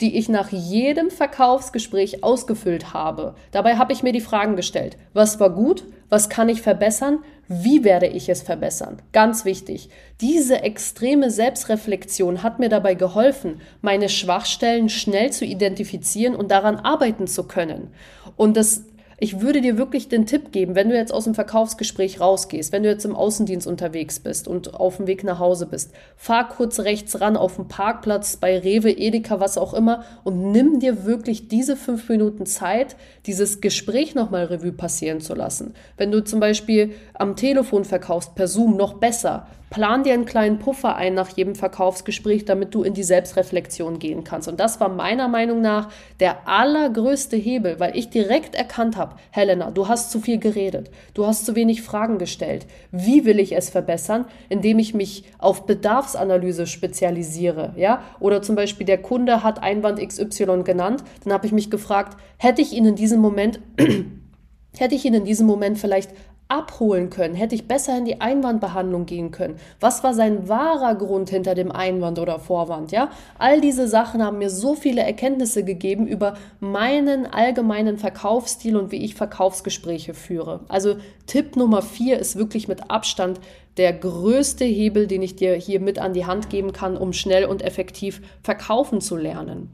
die 0.01 0.17
ich 0.17 0.29
nach 0.29 0.49
jedem 0.49 1.09
Verkaufsgespräch 1.11 2.23
ausgefüllt 2.23 2.93
habe. 2.93 3.35
Dabei 3.51 3.75
habe 3.75 3.91
ich 3.91 4.01
mir 4.01 4.13
die 4.13 4.21
Fragen 4.21 4.55
gestellt. 4.55 4.97
Was 5.13 5.39
war 5.39 5.49
gut? 5.49 5.83
Was 6.07 6.29
kann 6.29 6.47
ich 6.47 6.61
verbessern? 6.61 7.19
Wie 7.47 7.83
werde 7.83 8.07
ich 8.07 8.29
es 8.29 8.41
verbessern? 8.41 9.01
Ganz 9.11 9.43
wichtig. 9.43 9.89
Diese 10.21 10.61
extreme 10.61 11.31
Selbstreflexion 11.31 12.43
hat 12.43 12.59
mir 12.59 12.69
dabei 12.69 12.93
geholfen, 12.93 13.59
meine 13.81 14.07
Schwachstellen 14.07 14.87
schnell 14.87 15.31
zu 15.31 15.45
identifizieren 15.45 16.35
und 16.35 16.49
daran 16.49 16.77
arbeiten 16.77 17.27
zu 17.27 17.43
können. 17.43 17.89
Und 18.37 18.55
das 18.55 18.83
ich 19.21 19.41
würde 19.41 19.61
dir 19.61 19.77
wirklich 19.77 20.07
den 20.07 20.25
Tipp 20.25 20.51
geben, 20.51 20.75
wenn 20.75 20.89
du 20.89 20.95
jetzt 20.95 21.13
aus 21.13 21.25
dem 21.25 21.35
Verkaufsgespräch 21.35 22.21
rausgehst, 22.21 22.71
wenn 22.71 22.83
du 22.83 22.89
jetzt 22.89 23.05
im 23.05 23.15
Außendienst 23.15 23.67
unterwegs 23.67 24.19
bist 24.19 24.47
und 24.47 24.73
auf 24.75 24.97
dem 24.97 25.07
Weg 25.07 25.23
nach 25.23 25.39
Hause 25.39 25.65
bist, 25.65 25.91
fahr 26.15 26.47
kurz 26.47 26.79
rechts 26.79 27.19
ran 27.19 27.35
auf 27.35 27.57
dem 27.57 27.67
Parkplatz 27.67 28.37
bei 28.37 28.57
Rewe, 28.57 28.91
Edeka, 28.91 29.39
was 29.39 29.57
auch 29.57 29.73
immer 29.73 30.03
und 30.23 30.51
nimm 30.51 30.79
dir 30.79 31.05
wirklich 31.05 31.49
diese 31.49 31.75
fünf 31.75 32.07
Minuten 32.07 32.45
Zeit, 32.45 32.95
dieses 33.25 33.59
Gespräch 33.59 34.15
nochmal 34.15 34.45
Revue 34.45 34.71
passieren 34.71 35.19
zu 35.19 35.35
lassen. 35.35 35.73
Wenn 35.97 36.11
du 36.11 36.23
zum 36.23 36.39
Beispiel 36.39 36.91
am 37.13 37.35
Telefon 37.35 37.83
verkaufst, 37.83 38.35
per 38.35 38.47
Zoom, 38.47 38.77
noch 38.77 38.93
besser. 38.93 39.47
Plan 39.69 40.03
dir 40.03 40.13
einen 40.13 40.25
kleinen 40.25 40.57
Puffer 40.57 40.95
ein 40.95 41.13
nach 41.13 41.29
jedem 41.29 41.53
Verkaufsgespräch, 41.53 42.45
damit 42.45 42.73
du 42.73 42.81
in 42.81 42.95
die 42.95 43.03
Selbstreflexion 43.03 43.99
gehen 43.99 44.23
kannst. 44.23 44.47
Und 44.47 44.59
das 44.59 44.79
war 44.79 44.89
meiner 44.89 45.27
Meinung 45.27 45.61
nach 45.61 45.89
der 46.19 46.47
allergrößte 46.47 47.37
Hebel, 47.37 47.79
weil 47.79 47.95
ich 47.95 48.09
direkt 48.09 48.55
erkannt 48.55 48.97
habe, 48.97 49.08
Helena, 49.31 49.71
du 49.71 49.87
hast 49.87 50.11
zu 50.11 50.19
viel 50.19 50.39
geredet, 50.39 50.89
du 51.13 51.25
hast 51.25 51.45
zu 51.45 51.55
wenig 51.55 51.81
Fragen 51.81 52.17
gestellt. 52.17 52.65
Wie 52.91 53.25
will 53.25 53.39
ich 53.39 53.55
es 53.55 53.69
verbessern? 53.69 54.25
Indem 54.49 54.79
ich 54.79 54.93
mich 54.93 55.23
auf 55.37 55.65
Bedarfsanalyse 55.65 56.67
spezialisiere, 56.67 57.73
ja? 57.75 58.03
Oder 58.19 58.41
zum 58.41 58.55
Beispiel 58.55 58.85
der 58.85 59.01
Kunde 59.01 59.43
hat 59.43 59.61
Einwand 59.61 59.99
XY 60.05 60.63
genannt, 60.63 61.03
dann 61.23 61.33
habe 61.33 61.45
ich 61.45 61.51
mich 61.51 61.69
gefragt, 61.69 62.17
hätte 62.37 62.61
ich 62.61 62.73
ihn 62.73 62.85
in 62.85 62.95
diesem 62.95 63.19
Moment 63.19 63.59
Hätte 64.77 64.93
ich 64.93 65.03
ihn 65.03 65.15
in 65.15 65.25
diesem 65.25 65.47
Moment 65.47 65.79
vielleicht 65.79 66.11
abholen 66.49 67.09
können? 67.11 67.35
Hätte 67.35 67.55
ich 67.55 67.67
besser 67.67 67.97
in 67.97 68.05
die 68.05 68.21
Einwandbehandlung 68.21 69.05
gehen 69.05 69.31
können? 69.31 69.57
Was 69.79 70.03
war 70.03 70.13
sein 70.13 70.49
wahrer 70.49 70.95
Grund 70.95 71.29
hinter 71.29 71.53
dem 71.55 71.71
Einwand 71.71 72.19
oder 72.19 72.39
Vorwand? 72.39 72.91
Ja, 72.91 73.11
all 73.37 73.61
diese 73.61 73.87
Sachen 73.87 74.23
haben 74.23 74.39
mir 74.39 74.49
so 74.49 74.73
viele 74.75 75.01
Erkenntnisse 75.01 75.63
gegeben 75.63 76.07
über 76.07 76.33
meinen 76.59 77.27
allgemeinen 77.27 77.97
Verkaufsstil 77.97 78.75
und 78.75 78.91
wie 78.91 79.03
ich 79.03 79.13
Verkaufsgespräche 79.13 80.15
führe. 80.15 80.61
Also 80.67 80.95
Tipp 81.27 81.55
Nummer 81.55 81.83
vier 81.83 82.17
ist 82.17 82.35
wirklich 82.35 82.67
mit 82.67 82.89
Abstand 82.89 83.39
der 83.77 83.93
größte 83.93 84.65
Hebel, 84.65 85.05
den 85.05 85.21
ich 85.21 85.35
dir 85.35 85.53
hier 85.53 85.79
mit 85.79 85.99
an 85.99 86.13
die 86.13 86.25
Hand 86.25 86.49
geben 86.49 86.73
kann, 86.73 86.97
um 86.97 87.13
schnell 87.13 87.45
und 87.45 87.61
effektiv 87.61 88.21
verkaufen 88.41 89.01
zu 89.01 89.15
lernen. 89.15 89.69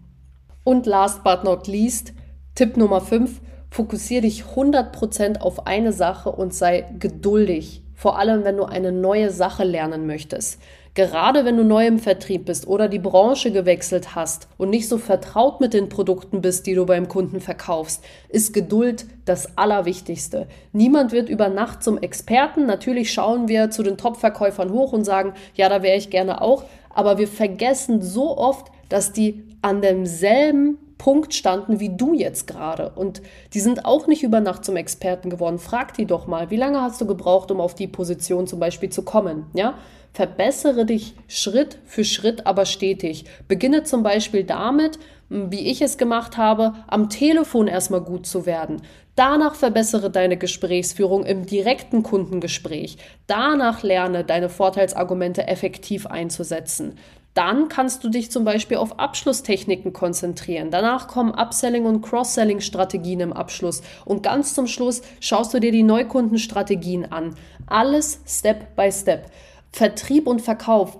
Und 0.65 0.85
last 0.85 1.23
but 1.23 1.45
not 1.45 1.67
least, 1.67 2.13
Tipp 2.53 2.75
Nummer 2.75 2.99
fünf 2.99 3.39
Fokussiere 3.75 4.21
dich 4.21 4.45
100% 4.55 5.41
auf 5.41 5.67
eine 5.67 5.91
Sache 5.91 6.31
und 6.31 6.53
sei 6.53 6.85
geduldig, 6.97 7.81
vor 7.93 8.17
allem 8.17 8.45
wenn 8.45 8.55
du 8.55 8.63
eine 8.63 8.93
neue 8.93 9.31
Sache 9.31 9.65
lernen 9.65 10.07
möchtest. 10.07 10.61
Gerade 10.93 11.43
wenn 11.43 11.57
du 11.57 11.65
neu 11.65 11.85
im 11.85 11.99
Vertrieb 11.99 12.45
bist 12.45 12.67
oder 12.67 12.87
die 12.87 12.99
Branche 12.99 13.51
gewechselt 13.51 14.15
hast 14.15 14.47
und 14.57 14.69
nicht 14.69 14.87
so 14.87 14.97
vertraut 14.97 15.59
mit 15.59 15.73
den 15.73 15.89
Produkten 15.89 16.39
bist, 16.39 16.67
die 16.67 16.73
du 16.73 16.85
beim 16.85 17.09
Kunden 17.09 17.41
verkaufst, 17.41 18.01
ist 18.29 18.53
Geduld 18.53 19.07
das 19.25 19.57
Allerwichtigste. 19.57 20.47
Niemand 20.71 21.11
wird 21.11 21.27
über 21.27 21.49
Nacht 21.49 21.83
zum 21.83 21.97
Experten. 21.97 22.65
Natürlich 22.65 23.11
schauen 23.11 23.49
wir 23.49 23.71
zu 23.71 23.83
den 23.83 23.97
Top-Verkäufern 23.97 24.71
hoch 24.71 24.93
und 24.93 25.03
sagen, 25.03 25.33
ja, 25.53 25.67
da 25.67 25.83
wäre 25.83 25.97
ich 25.97 26.09
gerne 26.09 26.41
auch. 26.41 26.63
Aber 26.91 27.17
wir 27.17 27.27
vergessen 27.27 28.01
so 28.01 28.37
oft, 28.37 28.71
dass 28.89 29.13
die 29.13 29.43
an 29.61 29.81
demselben 29.81 30.77
Punkt 30.97 31.33
standen 31.33 31.79
wie 31.79 31.95
du 31.95 32.13
jetzt 32.13 32.47
gerade. 32.47 32.91
Und 32.95 33.21
die 33.53 33.59
sind 33.59 33.85
auch 33.85 34.07
nicht 34.07 34.23
über 34.23 34.39
Nacht 34.39 34.63
zum 34.63 34.75
Experten 34.75 35.29
geworden. 35.29 35.59
Frag 35.59 35.93
die 35.93 36.05
doch 36.05 36.27
mal, 36.27 36.49
wie 36.49 36.55
lange 36.57 36.81
hast 36.81 37.01
du 37.01 37.05
gebraucht, 37.05 37.51
um 37.51 37.59
auf 37.59 37.75
die 37.75 37.87
Position 37.87 38.47
zum 38.47 38.59
Beispiel 38.59 38.89
zu 38.89 39.03
kommen? 39.03 39.45
Ja? 39.53 39.75
Verbessere 40.13 40.85
dich 40.85 41.13
Schritt 41.27 41.77
für 41.85 42.05
Schritt, 42.05 42.47
aber 42.47 42.65
stetig. 42.65 43.25
Beginne 43.47 43.83
zum 43.83 44.01
Beispiel 44.01 44.45
damit, 44.45 44.97
wie 45.29 45.69
ich 45.69 45.81
es 45.81 45.97
gemacht 45.97 46.37
habe, 46.37 46.73
am 46.87 47.09
Telefon 47.09 47.67
erstmal 47.67 48.01
gut 48.01 48.25
zu 48.25 48.45
werden. 48.45 48.81
Danach 49.15 49.55
verbessere 49.55 50.09
deine 50.09 50.37
Gesprächsführung 50.37 51.25
im 51.25 51.45
direkten 51.45 52.03
Kundengespräch. 52.03 52.97
Danach 53.27 53.83
lerne, 53.83 54.23
deine 54.23 54.49
Vorteilsargumente 54.49 55.47
effektiv 55.47 56.05
einzusetzen. 56.05 56.95
Dann 57.35 57.67
kannst 57.67 58.01
du 58.03 58.09
dich 58.09 58.31
zum 58.31 58.45
Beispiel 58.45 58.77
auf 58.77 58.97
Abschlusstechniken 58.97 59.91
konzentrieren. 59.91 60.71
Danach 60.71 61.09
kommen 61.09 61.33
Upselling- 61.33 61.85
und 61.85 62.01
Cross-Selling-Strategien 62.01 63.19
im 63.19 63.33
Abschluss. 63.33 63.81
Und 64.05 64.23
ganz 64.23 64.53
zum 64.53 64.67
Schluss 64.67 65.01
schaust 65.19 65.53
du 65.53 65.59
dir 65.59 65.73
die 65.73 65.83
Neukundenstrategien 65.83 67.11
an. 67.11 67.35
Alles 67.67 68.21
Step 68.25 68.77
by 68.77 68.89
Step. 68.89 69.29
Vertrieb 69.73 70.27
und 70.27 70.41
Verkauf 70.41 70.97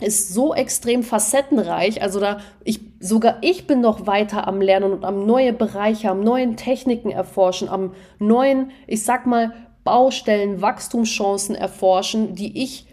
ist 0.00 0.32
so 0.32 0.54
extrem 0.54 1.02
facettenreich. 1.02 2.00
Also 2.00 2.20
da 2.20 2.38
ich 2.62 2.80
sogar 3.00 3.38
ich 3.40 3.66
bin 3.66 3.80
noch 3.80 4.06
weiter 4.06 4.46
am 4.46 4.60
Lernen 4.60 4.92
und 4.92 5.04
am 5.04 5.26
neue 5.26 5.52
Bereiche, 5.52 6.10
am 6.10 6.20
neuen 6.20 6.56
Techniken 6.56 7.10
erforschen, 7.10 7.68
am 7.68 7.92
neuen, 8.20 8.70
ich 8.86 9.04
sag 9.04 9.26
mal 9.26 9.52
Baustellen, 9.82 10.62
Wachstumschancen 10.62 11.56
erforschen, 11.56 12.36
die 12.36 12.62
ich 12.62 12.85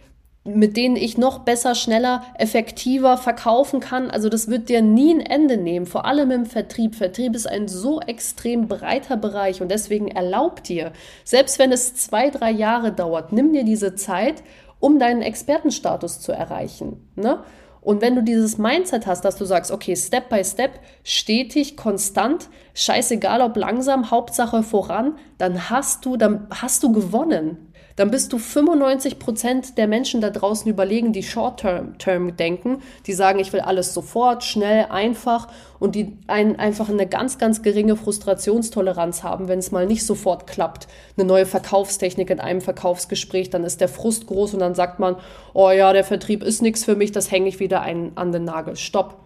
mit 0.46 0.76
denen 0.76 0.98
ich 0.98 1.18
noch 1.18 1.40
besser, 1.40 1.74
schneller, 1.74 2.24
effektiver 2.38 3.18
verkaufen 3.18 3.80
kann. 3.80 4.12
Also 4.12 4.28
das 4.28 4.50
wird 4.50 4.68
dir 4.68 4.82
nie 4.82 5.14
ein 5.14 5.22
Ende 5.22 5.56
nehmen, 5.58 5.86
vor 5.86 6.06
allem 6.06 6.32
im 6.32 6.46
Vertrieb. 6.46 6.96
Vertrieb 6.96 7.36
ist 7.36 7.48
ein 7.48 7.70
so 7.70 8.02
extrem 8.02 8.68
breiter 8.68 9.16
Bereich 9.16 9.62
und 9.62 9.72
deswegen 9.72 10.10
erlaubt 10.10 10.68
dir, 10.68 10.92
selbst 11.24 11.60
wenn 11.60 11.72
es 11.72 11.96
zwei, 11.96 12.30
drei 12.30 12.52
Jahre 12.52 12.92
dauert, 12.92 13.32
nimm 13.32 13.54
dir 13.54 13.64
diese 13.64 13.96
Zeit, 13.96 14.44
um 14.80 15.00
deinen 15.00 15.22
Expertenstatus 15.22 16.20
zu 16.20 16.34
erreichen. 16.34 17.10
Ne? 17.16 17.40
Und 17.80 18.02
wenn 18.02 18.16
du 18.16 18.22
dieses 18.22 18.58
Mindset 18.58 19.08
hast, 19.08 19.24
dass 19.24 19.38
du 19.38 19.46
sagst, 19.46 19.72
okay, 19.72 19.96
Step 19.96 20.30
by 20.30 20.44
Step, 20.44 20.72
stetig, 21.04 21.78
konstant, 21.78 22.50
scheißegal 22.74 23.42
ob 23.42 23.56
langsam, 23.56 24.12
Hauptsache 24.12 24.64
voran, 24.64 25.18
dann 25.38 25.70
hast 25.70 26.06
du, 26.06 26.18
dann 26.18 26.48
hast 26.50 26.84
du 26.84 26.92
gewonnen 26.92 27.73
dann 27.96 28.10
bist 28.10 28.34
du 28.34 28.40
95 28.40 29.20
Prozent 29.20 29.78
der 29.78 29.88
Menschen 29.88 30.22
da 30.22 30.30
draußen 30.30 30.70
überlegen, 30.70 31.14
die 31.14 31.24
Short-Term 31.24 32.36
denken, 32.38 32.82
die 33.06 33.14
sagen, 33.14 33.40
ich 33.40 33.54
will 33.54 33.60
alles 33.60 33.94
sofort, 33.94 34.44
schnell, 34.44 34.88
einfach 34.90 35.48
und 35.80 35.96
die 35.96 36.18
ein, 36.28 36.58
einfach 36.58 36.90
eine 36.90 37.06
ganz, 37.06 37.38
ganz 37.38 37.62
geringe 37.62 37.96
Frustrationstoleranz 37.96 39.22
haben, 39.22 39.48
wenn 39.48 39.60
es 39.60 39.72
mal 39.72 39.86
nicht 39.86 40.06
sofort 40.06 40.48
klappt. 40.48 40.88
Eine 41.18 41.28
neue 41.28 41.46
Verkaufstechnik 41.46 42.30
in 42.30 42.40
einem 42.40 42.62
Verkaufsgespräch, 42.62 43.50
dann 43.50 43.64
ist 43.64 43.82
der 43.82 43.90
Frust 43.90 44.28
groß 44.28 44.54
und 44.54 44.60
dann 44.60 44.76
sagt 44.76 45.00
man, 45.00 45.18
oh 45.54 45.70
ja, 45.70 45.94
der 45.94 46.04
Vertrieb 46.04 46.44
ist 46.44 46.62
nichts 46.62 46.84
für 46.84 46.96
mich, 46.96 47.12
das 47.12 47.30
hänge 47.30 47.50
ich 47.50 47.60
wieder 47.60 47.82
ein, 47.82 48.14
an 48.16 48.32
den 48.32 48.46
Nagel. 48.46 48.76
Stopp. 48.76 49.20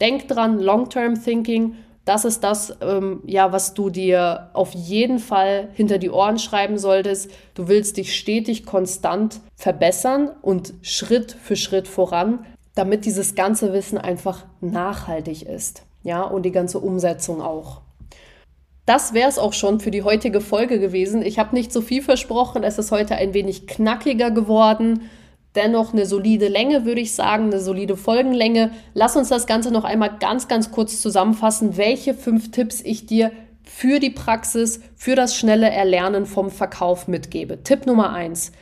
Denk 0.00 0.28
dran, 0.28 0.60
Long-Term 0.60 1.22
Thinking, 1.22 1.76
das 2.06 2.24
ist 2.24 2.44
das, 2.44 2.72
ähm, 2.80 3.20
ja, 3.26 3.52
was 3.52 3.74
du 3.74 3.90
dir 3.90 4.50
auf 4.52 4.72
jeden 4.72 5.18
Fall 5.18 5.68
hinter 5.74 5.98
die 5.98 6.10
Ohren 6.10 6.38
schreiben 6.38 6.78
solltest. 6.78 7.32
Du 7.54 7.66
willst 7.66 7.96
dich 7.96 8.16
stetig 8.16 8.64
konstant 8.64 9.40
verbessern 9.56 10.30
und 10.40 10.72
Schritt 10.82 11.32
für 11.32 11.56
Schritt 11.56 11.88
voran, 11.88 12.46
damit 12.76 13.06
dieses 13.06 13.34
ganze 13.34 13.72
Wissen 13.72 13.98
einfach 13.98 14.44
nachhaltig 14.60 15.42
ist. 15.42 15.82
Ja, 16.04 16.22
und 16.22 16.44
die 16.44 16.52
ganze 16.52 16.78
Umsetzung 16.78 17.42
auch. 17.42 17.80
Das 18.86 19.12
wäre 19.12 19.28
es 19.28 19.40
auch 19.40 19.52
schon 19.52 19.80
für 19.80 19.90
die 19.90 20.04
heutige 20.04 20.40
Folge 20.40 20.78
gewesen. 20.78 21.22
Ich 21.22 21.40
habe 21.40 21.56
nicht 21.56 21.72
so 21.72 21.80
viel 21.80 22.02
versprochen. 22.02 22.62
Es 22.62 22.78
ist 22.78 22.92
heute 22.92 23.16
ein 23.16 23.34
wenig 23.34 23.66
knackiger 23.66 24.30
geworden 24.30 25.10
dennoch 25.56 25.92
eine 25.92 26.06
solide 26.06 26.48
Länge, 26.48 26.84
würde 26.84 27.00
ich 27.00 27.14
sagen, 27.14 27.46
eine 27.46 27.60
solide 27.60 27.96
Folgenlänge. 27.96 28.70
Lass 28.94 29.16
uns 29.16 29.28
das 29.28 29.46
Ganze 29.46 29.70
noch 29.70 29.84
einmal 29.84 30.18
ganz, 30.18 30.48
ganz 30.48 30.70
kurz 30.70 31.00
zusammenfassen, 31.00 31.76
welche 31.76 32.14
fünf 32.14 32.50
Tipps 32.50 32.80
ich 32.82 33.06
dir 33.06 33.32
für 33.64 33.98
die 33.98 34.10
Praxis, 34.10 34.80
für 34.94 35.16
das 35.16 35.36
schnelle 35.36 35.68
Erlernen 35.68 36.26
vom 36.26 36.50
Verkauf 36.50 37.08
mitgebe. 37.08 37.62
Tipp 37.64 37.86
Nummer 37.86 38.12
eins. 38.12 38.52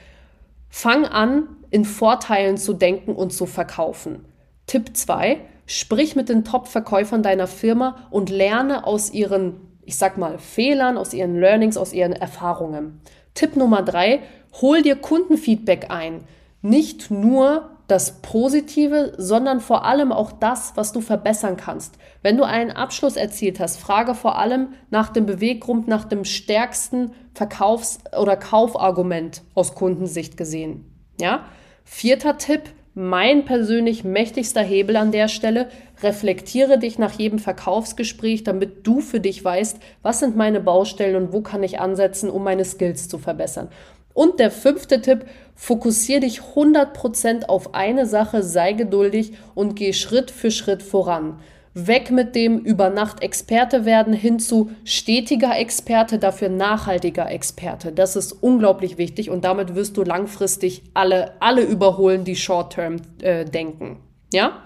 Fang 0.71 1.05
an, 1.05 1.49
in 1.71 1.85
Vorteilen 1.85 2.57
zu 2.57 2.73
denken 2.73 3.15
und 3.15 3.33
zu 3.33 3.47
verkaufen. 3.47 4.25
Tipp 4.67 4.97
zwei. 4.97 5.41
Sprich 5.67 6.17
mit 6.17 6.29
den 6.29 6.45
Top-Verkäufern 6.45 7.23
deiner 7.23 7.47
Firma 7.47 8.09
und 8.11 8.31
lerne 8.31 8.87
aus 8.87 9.13
ihren, 9.13 9.57
ich 9.85 9.97
sag 9.97 10.19
mal, 10.19 10.39
Fehlern, 10.39 10.97
aus 10.99 11.15
ihren 11.15 11.39
Learnings, 11.39 11.77
aus 11.77 11.93
ihren 11.93 12.13
Erfahrungen. 12.13 13.01
Tipp 13.35 13.57
Nummer 13.57 13.83
drei. 13.83 14.21
Hol 14.61 14.83
dir 14.83 14.97
Kundenfeedback 14.97 15.91
ein 15.91 16.21
nicht 16.65 17.11
nur 17.11 17.71
das 17.87 18.23
Positive, 18.23 19.13
sondern 19.19 19.61
vor 19.61 19.85
allem 19.85 20.11
auch 20.11 20.33
das, 20.33 20.73
was 20.77 20.93
du 20.93 21.03
verbessern 21.03 21.59
kannst. 21.59 21.97
Wenn 22.23 22.39
du 22.39 22.45
einen 22.45 22.71
Abschluss 22.71 23.17
erzielt 23.17 23.61
hast, 23.61 23.79
frage 23.79 24.15
vor 24.15 24.39
allem 24.39 24.69
nach 24.91 25.11
dem 25.11 25.27
Beweggrund, 25.27 25.87
nach 25.87 26.05
dem 26.05 26.25
stärksten 26.25 27.13
Verkaufs- 27.35 27.99
oder 28.19 28.37
Kaufargument 28.37 29.43
aus 29.55 29.75
Kundensicht 29.75 30.39
gesehen. 30.39 30.87
Ja? 31.21 31.45
Vierter 31.85 32.39
Tipp, 32.39 32.63
mein 32.95 33.45
persönlich 33.45 34.03
mächtigster 34.03 34.63
Hebel 34.63 34.97
an 34.97 35.13
der 35.13 35.29
Stelle, 35.29 35.69
reflektiere 36.03 36.79
dich 36.79 36.99
nach 36.99 37.13
jedem 37.13 37.39
Verkaufsgespräch, 37.39 38.45
damit 38.45 38.87
du 38.87 39.01
für 39.01 39.21
dich 39.21 39.45
weißt, 39.45 39.79
was 40.01 40.21
sind 40.21 40.37
meine 40.37 40.61
Baustellen 40.61 41.17
und 41.17 41.33
wo 41.35 41.43
kann 41.43 41.63
ich 41.63 41.79
ansetzen, 41.79 42.31
um 42.31 42.43
meine 42.43 42.65
Skills 42.65 43.09
zu 43.09 43.19
verbessern. 43.19 43.69
Und 44.15 44.39
der 44.39 44.53
fünfte 44.53 45.03
Tipp, 45.03 45.27
fokussiere 45.55 46.21
dich 46.21 46.41
100% 46.41 47.47
auf 47.47 47.75
eine 47.75 48.07
Sache, 48.07 48.43
sei 48.43 48.73
geduldig 48.73 49.35
und 49.55 49.77
geh 49.77 49.93
Schritt 49.93 50.31
für 50.31 50.51
Schritt 50.51 50.83
voran. 50.83 51.39
Weg 51.77 52.13
mit 52.13 52.37
dem 52.37 52.61
über 52.61 52.89
Nacht 52.89 53.21
Experte 53.21 53.85
werden 53.85 54.15
hin 54.15 54.39
zu 54.39 54.71
stetiger 54.85 55.59
Experte, 55.59 56.21
dafür 56.21 56.49
nachhaltiger 56.49 57.29
Experte. 57.29 57.91
Das 57.91 58.15
ist 58.15 58.31
unglaublich 58.31 58.97
wichtig 58.97 59.29
und 59.29 59.45
damit 59.45 59.75
wirst 59.75 59.97
du 59.97 60.05
langfristig 60.05 60.85
alle, 60.95 61.33
alle 61.41 61.63
überholen, 61.63 62.23
die 62.23 62.37
Short-Term 62.37 62.99
äh, 63.23 63.45
denken. 63.45 63.99
Ja? 64.33 64.63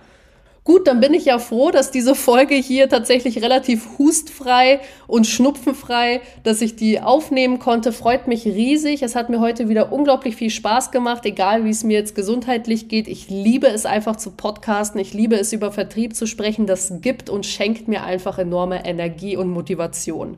Gut, 0.69 0.87
dann 0.87 1.01
bin 1.01 1.15
ich 1.15 1.25
ja 1.25 1.39
froh, 1.39 1.71
dass 1.71 1.91
diese 1.91 2.15
Folge 2.15 2.55
hier 2.55 2.91
tatsächlich 2.91 3.43
relativ 3.43 3.97
hustfrei 3.97 4.81
und 5.07 5.27
schnupfenfrei, 5.27 6.21
dass 6.43 6.61
ich 6.61 6.77
die 6.77 7.01
aufnehmen 7.01 7.59
konnte. 7.59 7.91
Freut 7.91 8.29
mich 8.29 8.45
riesig. 8.45 9.03
Es 9.03 9.15
hat 9.15 9.31
mir 9.31 9.41
heute 9.41 9.71
wieder 9.71 9.91
unglaublich 9.93 10.37
viel 10.37 10.51
Spaß 10.51 10.91
gemacht, 10.91 11.25
egal 11.25 11.65
wie 11.65 11.71
es 11.71 11.85
mir 11.85 11.97
jetzt 11.99 12.15
gesundheitlich 12.15 12.89
geht. 12.89 13.09
Ich 13.09 13.31
liebe 13.31 13.67
es 13.67 13.87
einfach 13.87 14.17
zu 14.17 14.33
podcasten. 14.33 15.01
Ich 15.01 15.15
liebe 15.15 15.37
es 15.37 15.55
über 15.55 15.73
Vertrieb 15.73 16.15
zu 16.15 16.27
sprechen. 16.27 16.67
Das 16.67 17.01
gibt 17.01 17.31
und 17.31 17.47
schenkt 17.47 17.89
mir 17.89 18.05
einfach 18.05 18.39
enorme 18.39 18.85
Energie 18.85 19.39
und 19.39 19.49
Motivation. 19.49 20.37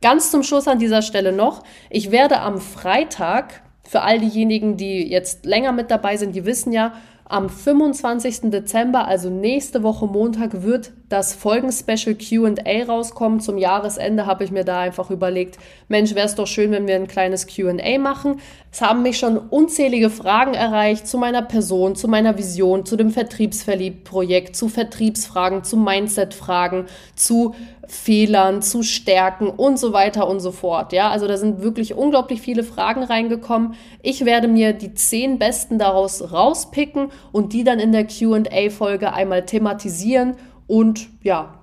Ganz 0.00 0.30
zum 0.30 0.44
Schluss 0.44 0.68
an 0.68 0.78
dieser 0.78 1.02
Stelle 1.02 1.32
noch. 1.32 1.64
Ich 1.90 2.12
werde 2.12 2.38
am 2.38 2.60
Freitag, 2.60 3.62
für 3.82 4.02
all 4.02 4.20
diejenigen, 4.20 4.76
die 4.76 5.10
jetzt 5.10 5.44
länger 5.44 5.72
mit 5.72 5.90
dabei 5.90 6.16
sind, 6.16 6.36
die 6.36 6.44
wissen 6.44 6.72
ja, 6.72 6.92
am 7.28 7.48
25. 7.48 8.50
Dezember, 8.50 9.06
also 9.06 9.30
nächste 9.30 9.82
Woche 9.82 10.06
Montag, 10.06 10.62
wird 10.62 10.92
das 11.08 11.34
Folgenspecial 11.34 12.16
QA 12.16 12.84
rauskommen. 12.84 13.38
Zum 13.40 13.58
Jahresende 13.58 14.26
habe 14.26 14.42
ich 14.42 14.50
mir 14.50 14.64
da 14.64 14.80
einfach 14.80 15.10
überlegt, 15.10 15.56
Mensch, 15.88 16.14
wäre 16.16 16.26
es 16.26 16.34
doch 16.34 16.48
schön, 16.48 16.72
wenn 16.72 16.88
wir 16.88 16.96
ein 16.96 17.06
kleines 17.06 17.46
QA 17.46 17.98
machen. 17.98 18.40
Es 18.72 18.80
haben 18.80 19.02
mich 19.02 19.16
schon 19.16 19.38
unzählige 19.38 20.10
Fragen 20.10 20.54
erreicht 20.54 21.06
zu 21.06 21.16
meiner 21.16 21.42
Person, 21.42 21.94
zu 21.94 22.08
meiner 22.08 22.36
Vision, 22.36 22.84
zu 22.84 22.96
dem 22.96 23.10
Vertriebsverliebt-Projekt, 23.10 24.56
zu 24.56 24.68
Vertriebsfragen, 24.68 25.62
zu 25.62 25.76
Mindset-Fragen, 25.76 26.86
zu 27.14 27.54
Fehlern, 27.86 28.60
zu 28.62 28.82
Stärken 28.82 29.48
und 29.48 29.78
so 29.78 29.92
weiter 29.92 30.28
und 30.28 30.40
so 30.40 30.50
fort. 30.50 30.92
Ja, 30.92 31.10
also 31.10 31.28
da 31.28 31.36
sind 31.36 31.62
wirklich 31.62 31.94
unglaublich 31.94 32.40
viele 32.40 32.64
Fragen 32.64 33.04
reingekommen. 33.04 33.74
Ich 34.02 34.24
werde 34.24 34.48
mir 34.48 34.72
die 34.72 34.92
zehn 34.94 35.38
besten 35.38 35.78
daraus 35.78 36.32
rauspicken 36.32 37.12
und 37.30 37.52
die 37.52 37.62
dann 37.62 37.78
in 37.78 37.92
der 37.92 38.08
QA-Folge 38.08 39.12
einmal 39.12 39.46
thematisieren 39.46 40.34
und 40.66 41.08
ja, 41.22 41.54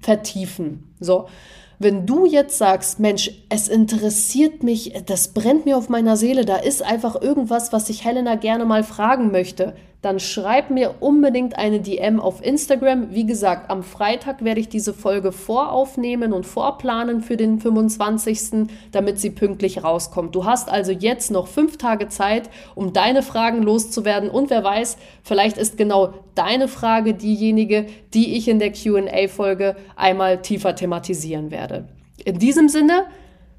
vertiefen. 0.00 0.94
So. 1.00 1.28
Wenn 1.78 2.06
du 2.06 2.26
jetzt 2.26 2.58
sagst, 2.58 3.00
Mensch, 3.00 3.32
es 3.48 3.66
interessiert 3.66 4.62
mich, 4.62 4.92
das 5.06 5.34
brennt 5.34 5.64
mir 5.64 5.76
auf 5.76 5.88
meiner 5.88 6.16
Seele, 6.16 6.44
da 6.44 6.56
ist 6.56 6.80
einfach 6.80 7.20
irgendwas, 7.20 7.72
was 7.72 7.90
ich 7.90 8.04
Helena 8.04 8.36
gerne 8.36 8.64
mal 8.64 8.84
fragen 8.84 9.32
möchte, 9.32 9.74
dann 10.02 10.18
schreib 10.18 10.70
mir 10.70 10.96
unbedingt 10.98 11.56
eine 11.56 11.78
DM 11.80 12.18
auf 12.18 12.44
Instagram. 12.44 13.14
Wie 13.14 13.24
gesagt, 13.24 13.70
am 13.70 13.84
Freitag 13.84 14.44
werde 14.44 14.58
ich 14.58 14.68
diese 14.68 14.92
Folge 14.92 15.30
voraufnehmen 15.30 16.32
und 16.32 16.44
vorplanen 16.44 17.20
für 17.20 17.36
den 17.36 17.60
25., 17.60 18.68
damit 18.90 19.20
sie 19.20 19.30
pünktlich 19.30 19.84
rauskommt. 19.84 20.34
Du 20.34 20.44
hast 20.44 20.68
also 20.68 20.90
jetzt 20.90 21.30
noch 21.30 21.46
fünf 21.46 21.78
Tage 21.78 22.08
Zeit, 22.08 22.50
um 22.74 22.92
deine 22.92 23.22
Fragen 23.22 23.62
loszuwerden. 23.62 24.28
Und 24.28 24.50
wer 24.50 24.64
weiß, 24.64 24.96
vielleicht 25.22 25.56
ist 25.56 25.76
genau 25.76 26.14
deine 26.34 26.66
Frage 26.66 27.14
diejenige, 27.14 27.86
die 28.12 28.36
ich 28.36 28.48
in 28.48 28.58
der 28.58 28.72
QA-Folge 28.72 29.76
einmal 29.94 30.42
tiefer 30.42 30.74
thematisieren 30.74 31.52
werde. 31.52 31.86
In 32.24 32.40
diesem 32.40 32.68
Sinne, 32.68 33.04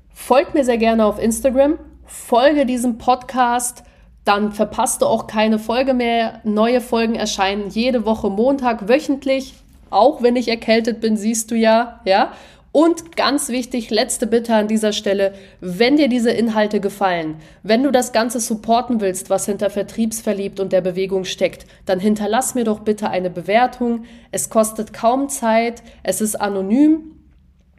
folgt 0.10 0.54
mir 0.54 0.66
sehr 0.66 0.78
gerne 0.78 1.06
auf 1.06 1.24
Instagram, 1.24 1.80
folge 2.06 2.66
diesem 2.66 2.98
Podcast 2.98 3.86
dann 4.26 4.54
verpasst 4.54 5.02
du 5.02 5.06
auch 5.06 5.28
keine 5.28 5.60
Folge 5.60 5.94
mehr. 5.94 6.40
Neue 6.44 6.82
Folgen 6.82 7.16
erscheinen 7.16 7.70
jede 7.70 8.06
Woche 8.06 8.30
Montag 8.30 8.88
wöchentlich. 8.88 9.56
Auch 9.90 10.22
wenn 10.22 10.36
ich 10.36 10.48
erkältet 10.48 11.02
bin, 11.02 11.18
siehst 11.18 11.52
du 11.52 11.56
ja, 11.56 12.00
ja. 12.06 12.32
Und 12.72 13.16
ganz 13.16 13.50
wichtig, 13.50 13.92
letzte 13.92 14.26
Bitte 14.26 14.56
an 14.56 14.68
dieser 14.68 14.94
Stelle, 14.94 15.36
wenn 15.62 15.96
dir 15.96 16.08
diese 16.08 16.32
Inhalte 16.32 16.80
gefallen, 16.80 17.36
wenn 17.62 17.84
du 17.84 17.92
das 17.92 18.14
Ganze 18.14 18.40
supporten 18.40 19.00
willst, 19.00 19.30
was 19.30 19.46
hinter 19.46 19.70
Vertriebsverliebt 19.70 20.60
und 20.60 20.74
der 20.74 20.82
Bewegung 20.82 21.24
steckt, 21.24 21.68
dann 21.86 22.00
hinterlass 22.00 22.56
mir 22.56 22.64
doch 22.64 22.80
bitte 22.80 23.12
eine 23.12 23.30
Bewertung. 23.30 24.06
Es 24.32 24.50
kostet 24.50 24.92
kaum 24.92 25.30
Zeit, 25.30 25.84
es 26.02 26.20
ist 26.20 26.36
anonym, 26.42 27.12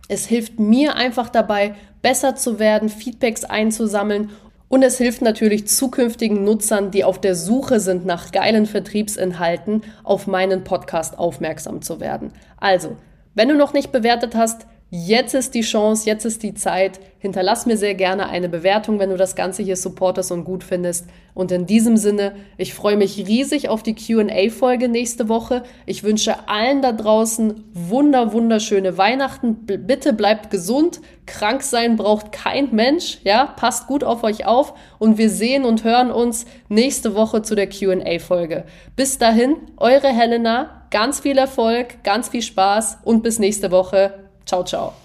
es 0.07 0.27
hilft 0.27 0.61
mir 0.61 0.95
einfach 0.95 1.29
dabei, 1.29 1.75
besser 2.01 2.37
zu 2.37 2.61
werden, 2.61 2.89
Feedbacks 2.89 3.45
einzusammeln 3.45 4.31
und 4.69 4.83
es 4.83 4.99
hilft 4.99 5.23
natürlich 5.23 5.69
zukünftigen 5.69 6.45
Nutzern, 6.45 6.91
die 6.91 7.05
auf 7.05 7.21
der 7.21 7.35
Suche 7.35 7.81
sind 7.81 8.07
nach 8.07 8.33
geilen 8.33 8.67
Vertriebsinhalten, 8.67 9.83
auf 10.03 10.27
meinen 10.27 10.65
Podcast 10.65 11.19
aufmerksam 11.19 11.83
zu 11.83 12.01
werden. 12.01 12.33
Also, 12.59 12.97
wenn 13.35 13.49
du 13.49 13.57
noch 13.57 13.73
nicht 13.73 13.93
bewertet 13.93 14.35
hast, 14.35 14.67
Jetzt 14.97 15.35
ist 15.35 15.57
die 15.57 15.63
Chance, 15.63 16.07
jetzt 16.07 16.25
ist 16.25 16.45
die 16.45 16.55
Zeit. 16.55 17.01
Hinterlass 17.19 17.67
mir 17.67 17.77
sehr 17.77 17.97
gerne 17.97 18.29
eine 18.29 18.49
Bewertung, 18.49 19.01
wenn 19.01 19.11
du 19.11 19.17
das 19.17 19.35
Ganze 19.35 19.65
hier 19.65 19.75
supportest 19.75 20.31
und 20.31 20.45
gut 20.45 20.63
findest. 20.63 21.07
Und 21.35 21.51
in 21.51 21.67
diesem 21.67 21.97
Sinne, 21.97 22.37
ich 22.59 22.75
freue 22.75 22.97
mich 22.97 23.27
riesig 23.27 23.69
auf 23.69 23.83
die 23.83 23.97
QA-Folge 23.97 24.89
nächste 24.89 25.29
Woche. 25.29 25.65
Ich 25.85 26.05
wünsche 26.05 26.49
allen 26.49 26.81
da 26.81 26.93
draußen 26.93 27.65
wunder, 27.73 28.33
wunderschöne 28.33 28.97
Weihnachten. 28.97 29.67
B 29.67 29.79
bitte 29.79 30.13
bleibt 30.13 30.53
gesund. 30.53 31.01
Krank 31.27 31.65
sein 31.65 31.97
braucht 31.97 32.31
kein 32.31 32.73
Mensch. 32.73 33.19
Ja, 33.25 33.47
passt 33.47 33.89
gut 33.89 34.05
auf 34.05 34.23
euch 34.23 34.47
auf. 34.47 34.75
Und 35.01 35.19
wir 35.19 35.29
sehen 35.29 35.65
und 35.65 35.83
hören 35.83 36.13
uns 36.13 36.47
nächste 36.69 37.17
Woche 37.17 37.43
zu 37.43 37.57
der 37.57 37.69
QA-Folge. 37.69 38.63
Bis 38.95 39.19
dahin, 39.19 39.57
eure 39.77 40.07
Helena. 40.07 40.87
Ganz 40.93 41.19
viel 41.19 41.37
Erfolg, 41.37 42.05
ganz 42.05 42.29
viel 42.29 42.43
Spaß 42.43 42.99
und 43.03 43.25
bis 43.25 43.41
nächste 43.41 43.73
Woche. 43.73 44.24
Ciao, 44.45 44.63
ciao. 44.63 45.04